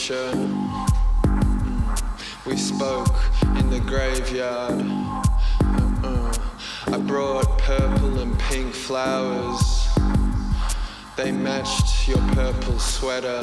Mm. 0.07 0.85
We 2.45 2.55
spoke 2.57 3.15
in 3.57 3.71
the 3.71 3.79
graveyard. 3.79 4.85
Uh-uh. 5.63 6.33
I 6.93 6.97
brought 6.99 7.57
purple 7.57 8.19
and 8.19 8.37
pink 8.37 8.71
flowers. 8.75 9.87
They 11.17 11.31
matched 11.31 12.07
your 12.07 12.19
purple 12.35 12.77
sweater. 12.77 13.41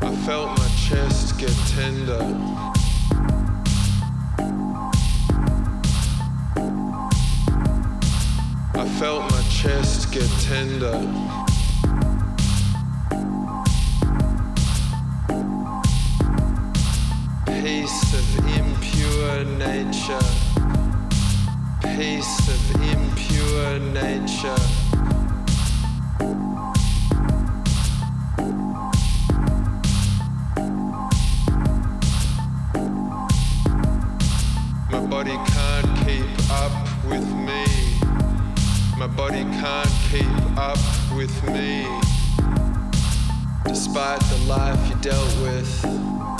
I 0.00 0.16
felt 0.24 0.56
my 0.56 0.68
chest 0.88 1.36
get 1.40 1.50
tender. 1.74 2.53
I 8.84 8.86
felt 8.98 9.22
my 9.30 9.42
chest 9.44 10.12
get 10.12 10.28
tender. 10.42 10.92
Peace 17.46 18.12
of 18.12 18.26
impure 18.58 19.44
nature. 19.56 20.26
Peace 21.96 22.48
of 22.54 22.82
impure 22.92 23.78
nature. 23.94 24.62
My 34.90 35.06
body 35.06 35.36
can't 35.46 36.06
keep 36.06 36.50
up 36.50 37.04
with 37.06 37.26
me. 37.46 37.83
My 39.04 39.16
body 39.16 39.42
can't 39.60 39.90
keep 40.10 40.56
up 40.56 40.78
with 41.14 41.30
me. 41.50 41.86
Despite 43.66 44.20
the 44.20 44.44
life 44.48 44.88
you 44.88 44.94
dealt 45.02 45.36
with. 45.42 46.33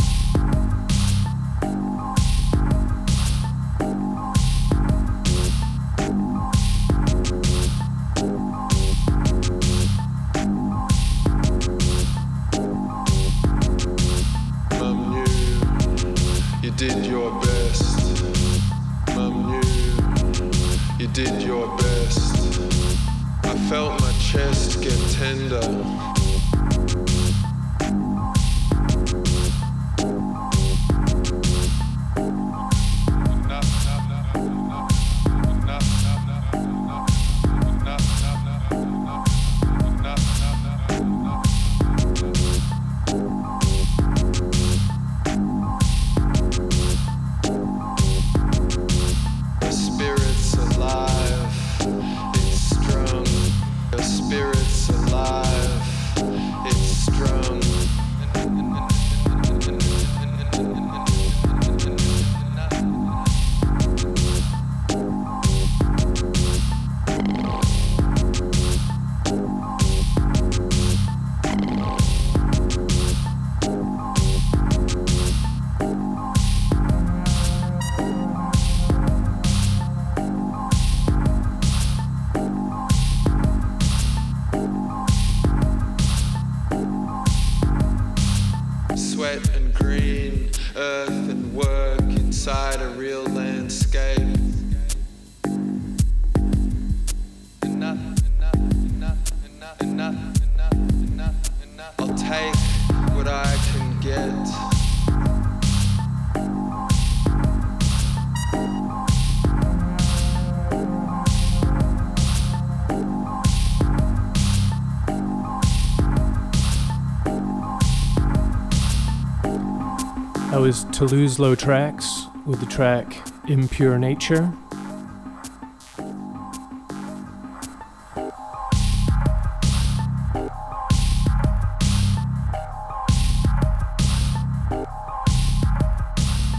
Toulouse 121.07 121.39
Low 121.39 121.55
Trax 121.55 122.47
with 122.47 122.61
the 122.61 122.67
track 122.67 123.15
Impure 123.47 123.99
Nature. 123.99 124.51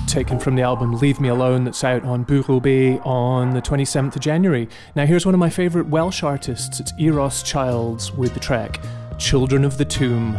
taken 0.06 0.39
from 0.39 0.56
the 0.56 0.62
album 0.62 0.93
Leave 0.93 1.20
Me 1.20 1.28
Alone 1.28 1.64
that's 1.66 1.84
out 1.84 2.04
on 2.04 2.24
Bay 2.24 3.00
on 3.00 3.50
the 3.50 3.62
27th 3.62 4.16
of 4.16 4.22
January. 4.22 4.70
Now, 4.96 5.06
here's 5.06 5.26
one 5.26 5.34
of 5.34 5.39
my 5.39 5.50
favourite 5.50 5.89
Welsh 5.89 6.24
artists. 6.24 6.80
It's 6.80 6.93
Euros 6.93 7.43
Childs 7.43 8.14
with 8.14 8.34
the 8.34 8.39
track 8.39 8.80
Children 9.18 9.66
of 9.66 9.78
the 9.78 9.86
Tomb 9.86 10.38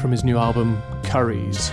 from 0.00 0.10
his 0.12 0.24
new 0.24 0.38
album 0.38 0.82
Curries. 1.04 1.70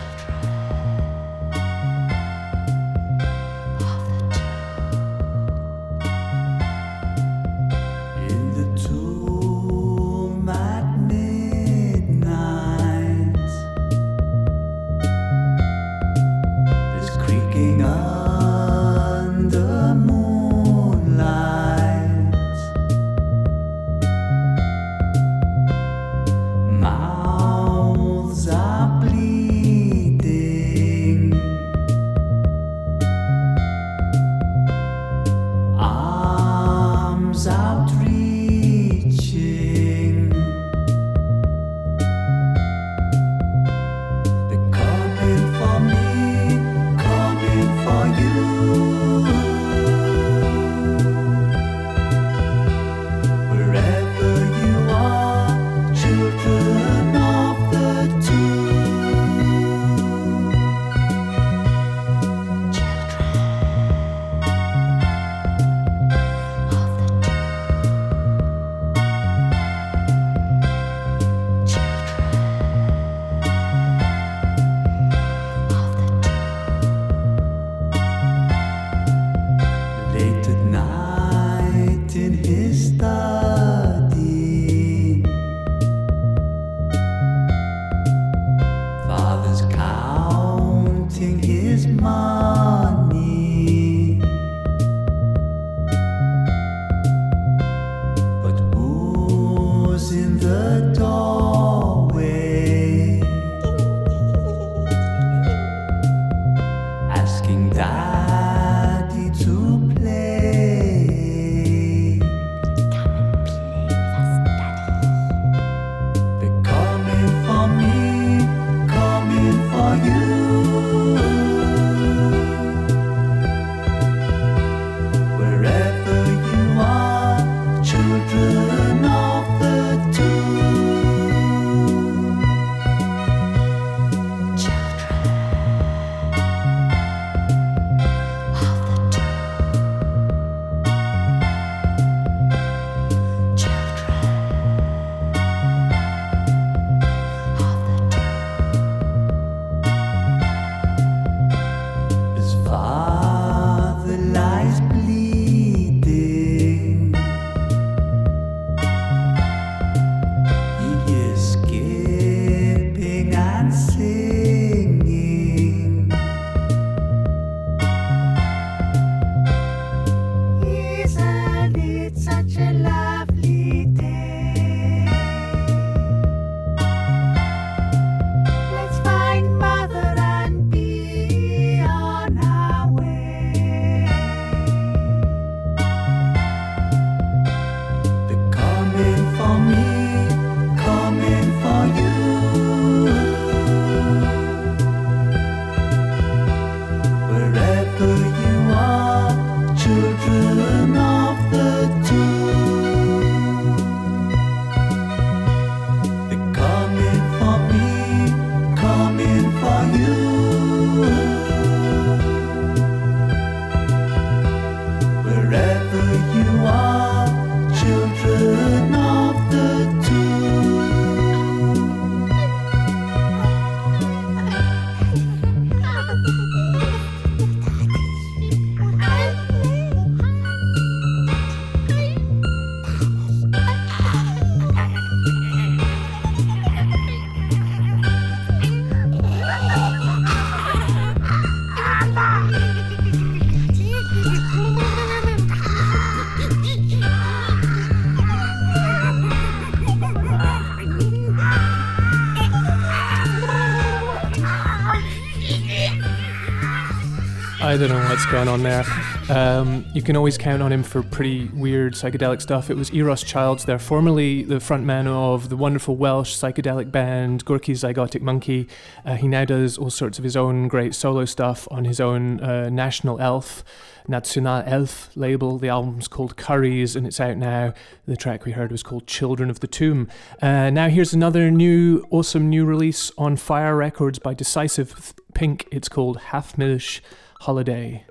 What's 258.16 258.26
going 258.28 258.47
on 258.47 258.63
there. 258.63 258.86
Um, 259.30 259.86
you 259.93 260.01
can 260.01 260.16
always 260.16 260.38
count 260.38 260.61
on 260.61 260.72
him 260.72 260.84
for 260.84 261.03
pretty 261.03 261.49
weird 261.49 261.95
psychedelic 261.95 262.41
stuff. 262.41 262.70
It 262.70 262.78
was 262.78 262.89
Euros 262.91 263.26
Childs 263.26 263.66
there, 263.66 263.78
formerly 263.78 264.43
the 264.43 264.55
frontman 264.55 265.05
of 265.05 265.49
the 265.49 265.57
wonderful 265.57 265.97
Welsh 265.97 266.34
psychedelic 266.34 266.93
band 266.93 267.43
Gorky 267.43 267.74
Zygotic 267.74 268.22
Mynci. 268.22 268.70
Uh, 269.03 269.16
he 269.16 269.28
now 269.28 269.43
does 269.43 269.78
all 269.78 269.89
sorts 269.89 270.18
of 270.18 270.24
his 270.24 270.38
own 270.38 270.70
great 270.70 270.95
solo 270.95 271.26
stuff 271.26 271.68
on 271.70 271.84
his 271.84 271.99
own 271.99 272.39
uh, 272.39 272.70
National 272.70 273.20
Elf, 273.20 273.66
National 274.07 274.63
Elf 274.66 275.09
label. 275.18 275.57
The 275.57 275.68
album's 275.68 276.07
called 276.07 276.38
Curries 276.38 276.95
and 276.95 277.05
it's 277.05 277.20
out 277.20 277.36
now. 277.36 277.74
The 278.05 278.16
track 278.16 278.45
we 278.45 278.53
heard 278.53 278.72
was 278.72 278.82
called 278.82 279.07
Children 279.07 279.49
of 279.49 279.59
the 279.59 279.68
Tomb. 279.68 280.07
Uh, 280.41 280.70
now 280.70 280.88
here's 280.88 281.13
another 281.13 281.51
new, 281.51 282.07
awesome 282.11 282.49
new 282.49 282.63
release 282.63 283.11
on 283.18 283.36
Fire 283.36 283.76
Records 283.76 284.20
by 284.20 284.34
Decisive 284.34 285.13
Pink. 285.34 285.68
It's 285.70 285.89
called 285.89 286.18
Haffmilch 286.30 287.01
Holiday. 287.46 288.04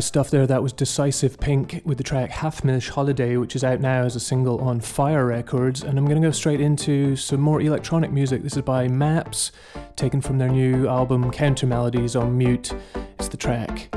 Nice 0.00 0.06
stuff 0.06 0.30
there. 0.30 0.46
That 0.46 0.62
was 0.62 0.72
Decisive 0.72 1.38
Pink 1.38 1.82
with 1.84 1.98
the 1.98 2.04
track 2.04 2.30
Haffmilch 2.30 2.88
Holiday, 2.88 3.36
which 3.36 3.54
is 3.54 3.62
out 3.62 3.80
now 3.80 4.04
as 4.04 4.16
a 4.16 4.20
single 4.20 4.58
on 4.62 4.80
Fire 4.80 5.26
Records. 5.26 5.82
And 5.82 5.98
I'm 5.98 6.06
going 6.06 6.18
to 6.18 6.26
go 6.26 6.32
straight 6.32 6.62
into 6.62 7.16
some 7.16 7.38
more 7.38 7.60
electronic 7.60 8.10
music. 8.10 8.42
This 8.42 8.56
is 8.56 8.62
by 8.62 8.88
Maps, 8.88 9.52
taken 9.96 10.22
from 10.22 10.38
their 10.38 10.48
new 10.48 10.88
album 10.88 11.30
Counter 11.30 11.66
Melodies 11.66 12.16
on 12.16 12.38
Mute. 12.38 12.72
It's 13.18 13.28
the 13.28 13.36
track 13.36 13.94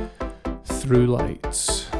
Through 0.65 1.07
Lights. 1.07 1.92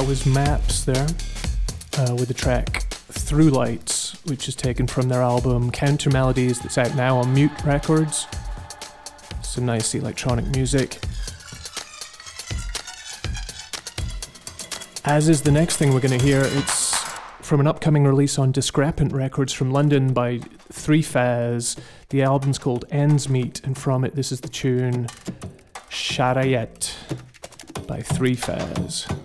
That 0.00 0.08
was 0.08 0.24
Maps 0.24 0.84
there 0.84 1.06
uh, 1.98 2.14
with 2.14 2.28
the 2.28 2.34
track 2.34 2.84
Through 3.10 3.50
Lights, 3.50 4.16
which 4.24 4.48
is 4.48 4.54
taken 4.54 4.86
from 4.86 5.10
their 5.10 5.20
album 5.20 5.70
Counter 5.70 6.08
Melodies 6.08 6.58
that's 6.58 6.78
out 6.78 6.96
now 6.96 7.18
on 7.18 7.34
Mute 7.34 7.52
Records. 7.66 8.26
Some 9.42 9.66
nice 9.66 9.94
electronic 9.94 10.46
music. 10.56 11.00
As 15.04 15.28
is 15.28 15.42
the 15.42 15.52
next 15.52 15.76
thing 15.76 15.92
we're 15.92 16.00
going 16.00 16.18
to 16.18 16.24
hear, 16.24 16.40
it's 16.44 16.96
from 17.42 17.60
an 17.60 17.66
upcoming 17.66 18.04
release 18.04 18.38
on 18.38 18.52
Discrepant 18.52 19.12
Records 19.12 19.52
from 19.52 19.70
London 19.70 20.14
by 20.14 20.38
Three 20.72 21.02
Faz. 21.02 21.78
The 22.08 22.22
album's 22.22 22.58
called 22.58 22.86
Ends 22.90 23.28
Meet, 23.28 23.60
and 23.64 23.76
from 23.76 24.06
it, 24.06 24.16
this 24.16 24.32
is 24.32 24.40
the 24.40 24.48
tune 24.48 25.08
Sharayet 25.90 26.94
by 27.86 28.00
Three 28.00 28.34
Faz. 28.34 29.19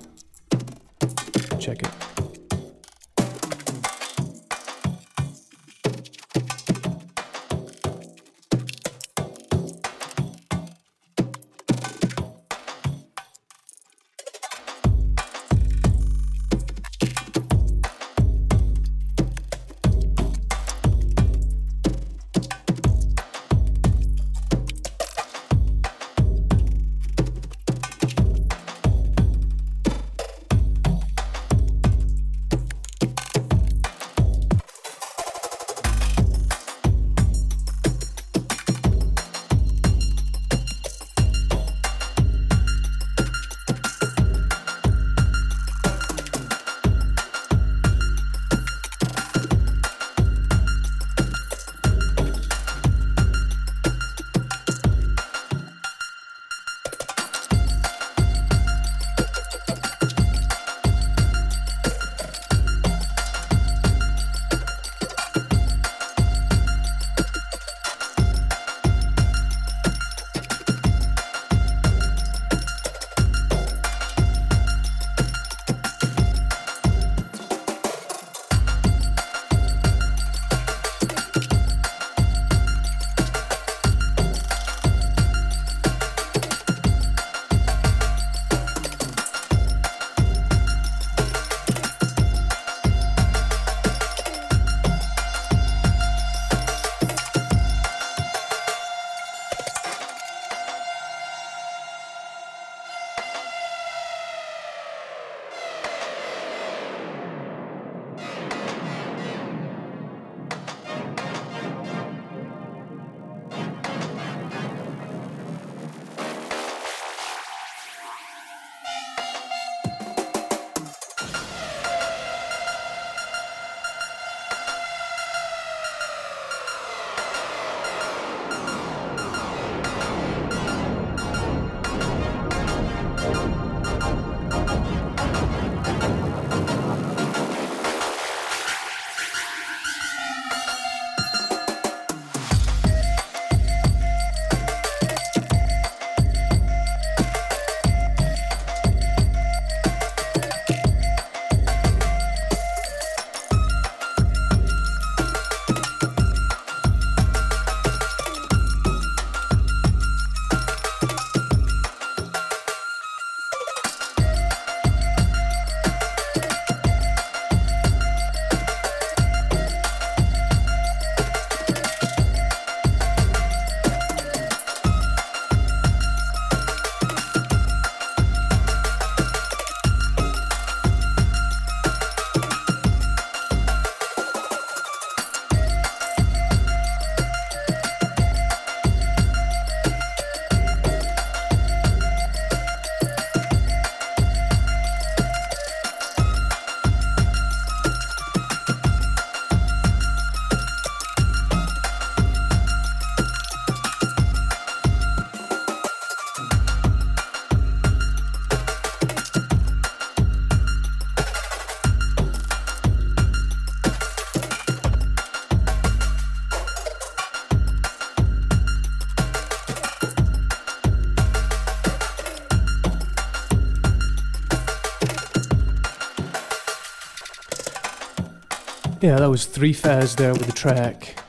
Yeah, 229.02 229.18
that 229.18 229.30
was 229.30 229.46
Three 229.46 229.74
Faz 229.74 230.16
there 230.16 230.34
with 230.34 230.46
the 230.46 230.52
track 230.54 231.20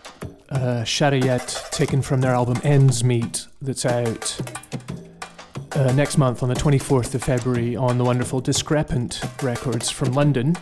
uh, 0.50 0.84
taken 0.84 2.00
from 2.00 2.20
their 2.20 2.32
album 2.32 2.58
Ends 2.62 3.02
Meet, 3.04 3.46
that's 3.60 3.84
out 3.84 4.40
uh, 5.72 5.92
next 5.92 6.16
month 6.16 6.42
on 6.42 6.48
the 6.48 6.54
24th 6.54 7.14
of 7.14 7.22
February 7.24 7.76
on 7.76 7.98
the 7.98 8.04
wonderful 8.04 8.40
Discrepant 8.40 9.20
Records 9.42 9.90
from 9.90 10.12
London. 10.12 10.56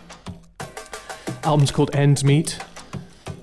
Album's 1.44 1.70
called 1.70 1.94
Ends 1.94 2.24
Meet, 2.24 2.58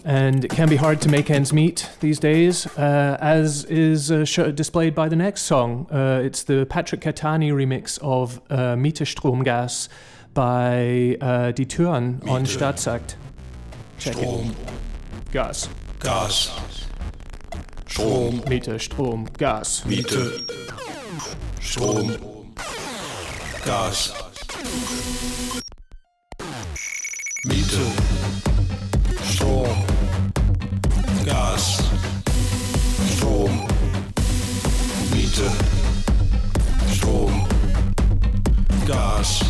and 0.04 0.44
it 0.44 0.52
can 0.52 0.68
be 0.68 0.76
hard 0.76 1.00
to 1.02 1.10
make 1.10 1.30
ends 1.30 1.54
meet 1.54 1.90
these 2.00 2.20
days, 2.20 2.66
uh, 2.78 3.18
as 3.22 3.64
is 3.66 4.12
uh, 4.12 4.26
sh- 4.26 4.40
displayed 4.56 4.96
by 4.96 5.08
the 5.08 5.16
next 5.16 5.44
song. 5.44 5.88
Uh, 5.92 6.22
it's 6.24 6.44
the 6.44 6.66
Patrick 6.66 7.02
Catani 7.02 7.52
remix 7.52 8.00
of 8.00 8.42
uh, 8.50 8.76
Miete 8.76 9.06
Stromgas 9.06 9.88
by 10.34 11.18
uh, 11.22 11.52
Die 11.52 11.66
Türen 11.66 12.28
on. 12.28 12.46
Staatsakt. 12.46 13.16
Check 14.02 14.16
Strom, 14.16 14.50
it. 14.50 15.32
Gas. 15.32 15.70
Gas. 16.00 16.50
Strom, 17.88 18.42
Miete, 18.50 18.80
Strom, 18.80 19.28
Gas. 19.38 19.84
Miete. 19.86 20.42
Strom, 21.62 22.08
Gas. 23.64 24.14
Miete. 27.46 27.86
Strom, 29.22 29.86
Gas. 31.24 31.84
Strom, 33.06 33.68
Miete. 35.14 35.48
Strom, 36.90 37.46
Gas. 38.88 39.44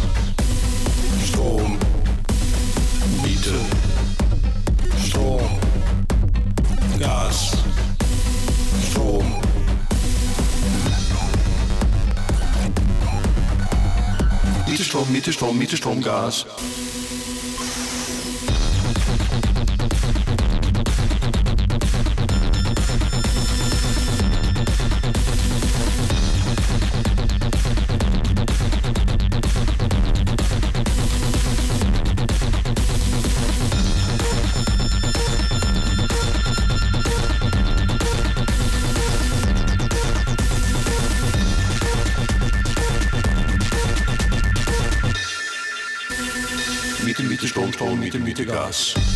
Strom, 1.23 1.79
Miete. 3.23 4.20
Strom, 5.11 5.59
Gas. 6.97 7.51
Strom. 8.89 9.25
Miete, 14.65 14.83
Strom, 14.83 15.11
Miete, 15.11 15.33
Strom, 15.33 15.57
Miete, 15.57 15.75
Strom, 15.75 16.01
Gas. 16.01 16.45
Strom, 48.43 49.10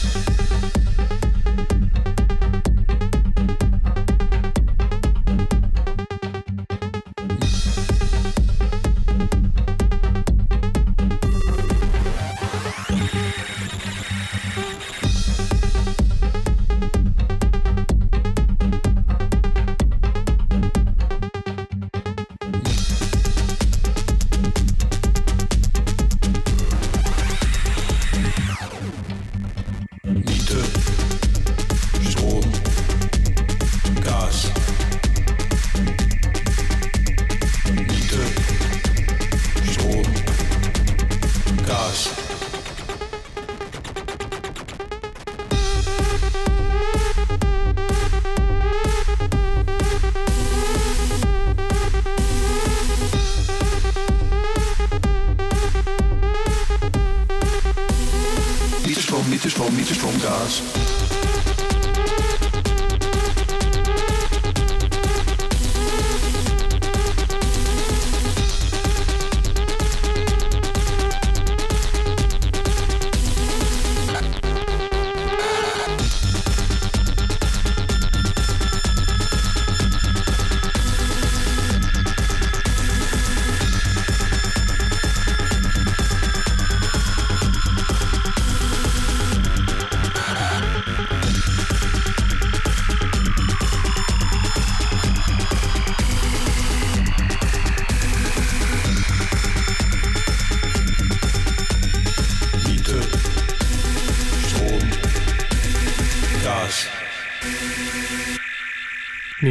Miete, 59.05 59.11
Strom, 59.19 59.29
Miete, 59.29 59.49
Strom, 59.49 59.75
Miete, 59.75 59.93
Strom, 59.93 60.17
Gas. 60.19 61.04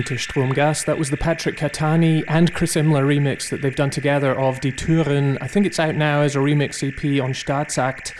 Meter 0.04 0.18
Strom 0.18 0.52
Gas. 0.52 0.84
That 0.84 0.98
was 0.98 1.08
the 1.08 1.16
Patrick 1.16 1.56
Catani 1.56 2.24
and 2.28 2.52
Chris 2.52 2.74
Imler 2.74 3.06
remix 3.06 3.48
that 3.48 3.62
they've 3.62 3.74
done 3.74 3.88
together 3.88 4.38
of 4.38 4.60
Die 4.60 4.68
Türen. 4.68 5.38
I 5.40 5.48
think 5.48 5.64
it's 5.64 5.78
out 5.78 5.94
now 5.94 6.20
as 6.20 6.36
a 6.36 6.40
remix 6.40 6.86
EP 6.86 7.22
on 7.24 7.32
Staatsakt. 7.32 8.12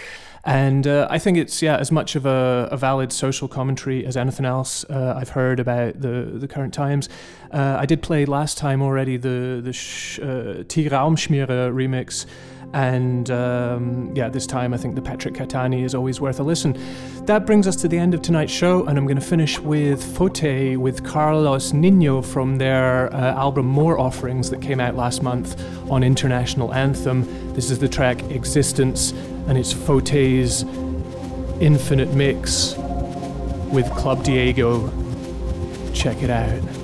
And 0.44 0.86
uh, 0.86 1.06
I 1.10 1.18
think 1.18 1.36
it's 1.36 1.60
yeah 1.60 1.76
as 1.76 1.92
much 1.92 2.16
of 2.16 2.24
a, 2.24 2.70
a 2.72 2.78
valid 2.78 3.12
social 3.12 3.48
commentary 3.48 4.06
as 4.06 4.16
anything 4.16 4.46
else 4.46 4.86
uh, 4.88 5.14
I've 5.14 5.28
heard 5.28 5.60
about 5.60 6.00
the 6.00 6.30
the 6.32 6.48
current 6.48 6.72
times. 6.72 7.10
Uh, 7.50 7.76
I 7.78 7.84
did 7.84 8.00
play 8.00 8.24
last 8.24 8.56
time 8.56 8.80
already 8.80 9.18
the 9.18 9.60
the 9.62 9.74
sh- 9.74 10.20
uh, 10.20 10.64
T 10.66 10.88
Raumschmiere 10.88 11.70
remix, 11.70 12.24
and 12.74 13.30
um, 13.30 14.10
yeah 14.14 14.28
this 14.28 14.46
time 14.46 14.74
I 14.74 14.76
think 14.76 14.96
the 14.96 15.02
Patrick 15.02 15.34
Catani 15.34 15.84
is 15.84 15.94
always 15.94 16.20
worth 16.20 16.40
a 16.40 16.42
listen. 16.42 16.76
That 17.24 17.46
brings 17.46 17.66
us 17.66 17.76
to 17.76 17.88
the 17.88 17.96
end 17.96 18.12
of 18.12 18.20
tonight's 18.20 18.52
show, 18.52 18.84
and 18.84 18.98
I'm 18.98 19.06
going 19.06 19.18
to 19.18 19.24
finish 19.24 19.58
with 19.58 20.02
Photay 20.02 20.76
with 20.76 21.04
Carlos 21.04 21.72
Nino 21.72 22.20
from 22.20 22.58
their 22.58 23.14
uh, 23.14 23.34
album 23.34 23.66
More 23.66 23.98
Offerings 23.98 24.50
that 24.50 24.60
came 24.60 24.80
out 24.80 24.96
last 24.96 25.22
month 25.22 25.58
on 25.90 26.02
International 26.02 26.74
Anthem. 26.74 27.54
This 27.54 27.70
is 27.70 27.78
the 27.78 27.88
track 27.88 28.20
Existence, 28.24 29.12
and 29.46 29.56
it's 29.56 29.72
Photay's 29.72 30.64
Infinite 31.62 32.12
Mix 32.12 32.74
with 33.72 33.88
Club 33.92 34.24
Diego. 34.24 34.90
Check 35.94 36.22
it 36.22 36.30
out. 36.30 36.83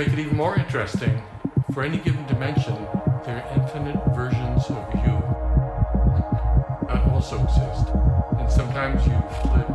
Make 0.00 0.14
it 0.14 0.18
even 0.18 0.34
more 0.34 0.56
interesting, 0.56 1.22
for 1.74 1.82
any 1.82 1.98
given 1.98 2.26
dimension, 2.26 2.74
there 3.26 3.36
are 3.36 3.52
infinite 3.54 4.00
versions 4.14 4.64
of 4.70 4.94
you 5.04 5.12
that 6.88 7.04
also 7.12 7.36
exist. 7.44 7.88
And 8.38 8.50
sometimes 8.50 9.06
you 9.06 9.20
flip 9.42 9.69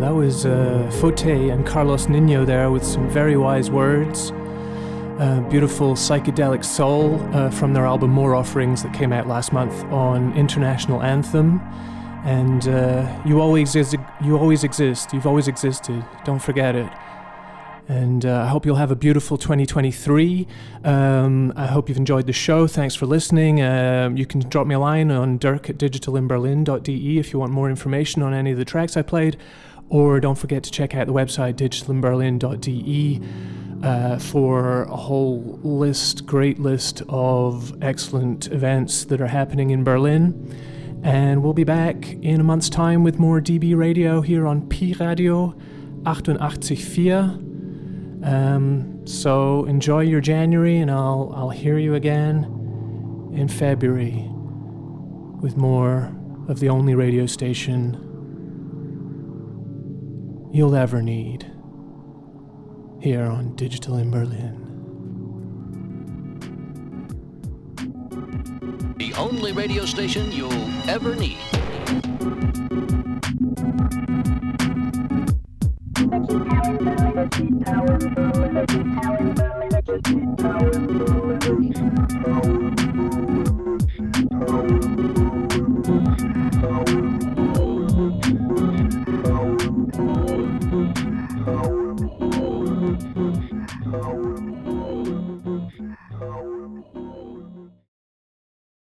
that 0.00 0.14
was 0.14 0.46
uh, 0.46 0.90
Photay 0.94 1.52
and 1.52 1.66
Carlos 1.66 2.08
Nino 2.08 2.46
there 2.46 2.70
with 2.70 2.84
some 2.84 3.08
very 3.10 3.36
wise 3.36 3.70
words. 3.70 4.30
Uh, 5.18 5.44
beautiful 5.50 5.92
psychedelic 5.92 6.64
soul 6.64 7.20
uh, 7.34 7.50
from 7.50 7.74
their 7.74 7.84
album 7.84 8.10
More 8.10 8.34
Offerings 8.34 8.82
that 8.82 8.94
came 8.94 9.12
out 9.12 9.26
last 9.26 9.52
month 9.52 9.84
on 9.92 10.32
International 10.34 11.02
Anthem. 11.02 11.60
And 12.24 12.66
uh, 12.66 13.22
you 13.26 13.40
always 13.40 13.74
exist. 13.74 13.96
You 14.22 14.38
always 14.38 14.64
exist. 14.64 15.12
You've 15.12 15.26
always 15.26 15.48
existed. 15.48 16.02
Don't 16.24 16.38
forget 16.38 16.74
it. 16.74 16.90
And 17.90 18.24
uh, 18.24 18.42
I 18.42 18.46
hope 18.46 18.64
you'll 18.64 18.76
have 18.76 18.92
a 18.92 18.96
beautiful 18.96 19.36
2023. 19.36 20.46
Um, 20.84 21.52
I 21.56 21.66
hope 21.66 21.88
you've 21.88 21.98
enjoyed 21.98 22.26
the 22.26 22.32
show. 22.32 22.66
Thanks 22.68 22.94
for 22.94 23.04
listening. 23.04 23.60
Um, 23.60 24.16
you 24.16 24.26
can 24.26 24.40
drop 24.40 24.66
me 24.66 24.76
a 24.76 24.78
line 24.78 25.10
on 25.10 25.38
dirk 25.38 25.68
at 25.68 25.76
digitalinberlin.de 25.76 27.18
if 27.18 27.32
you 27.32 27.40
want 27.40 27.52
more 27.52 27.68
information 27.68 28.22
on 28.22 28.32
any 28.32 28.52
of 28.52 28.58
the 28.58 28.64
tracks 28.64 28.96
I 28.96 29.02
played. 29.02 29.36
Or 29.90 30.20
don't 30.20 30.38
forget 30.38 30.62
to 30.62 30.70
check 30.70 30.94
out 30.94 31.06
the 31.08 31.12
website 31.12 31.54
digitalinberlin.de 31.54 33.20
uh, 33.82 34.18
for 34.18 34.84
a 34.84 34.96
whole 34.96 35.58
list, 35.62 36.26
great 36.26 36.58
list 36.58 37.02
of 37.08 37.74
excellent 37.82 38.46
events 38.52 39.04
that 39.04 39.20
are 39.20 39.26
happening 39.26 39.70
in 39.70 39.84
Berlin. 39.84 40.56
And 41.02 41.42
we'll 41.42 41.54
be 41.54 41.64
back 41.64 42.12
in 42.22 42.40
a 42.40 42.44
month's 42.44 42.68
time 42.68 43.02
with 43.02 43.18
more 43.18 43.40
DB 43.40 43.76
radio 43.76 44.20
here 44.20 44.46
on 44.46 44.68
Pi 44.68 44.94
Radio 45.00 45.56
88.4. 46.02 47.48
Um, 48.22 49.06
so 49.06 49.64
enjoy 49.64 50.00
your 50.00 50.20
January, 50.20 50.76
and 50.76 50.90
I'll 50.90 51.32
I'll 51.34 51.48
hear 51.48 51.78
you 51.78 51.94
again 51.94 52.44
in 53.34 53.48
February 53.48 54.26
with 55.40 55.56
more 55.56 56.14
of 56.48 56.60
the 56.60 56.68
only 56.68 56.94
radio 56.94 57.24
station 57.24 58.09
you'll 60.52 60.74
ever 60.74 61.00
need 61.00 61.46
here 63.00 63.24
on 63.24 63.54
Digital 63.54 63.96
in 63.96 64.10
Berlin. 64.10 64.66
The 68.98 69.14
only 69.14 69.52
radio 69.52 69.84
station 69.86 70.30
you'll 70.32 70.52
ever 70.88 71.14
need. 71.14 71.38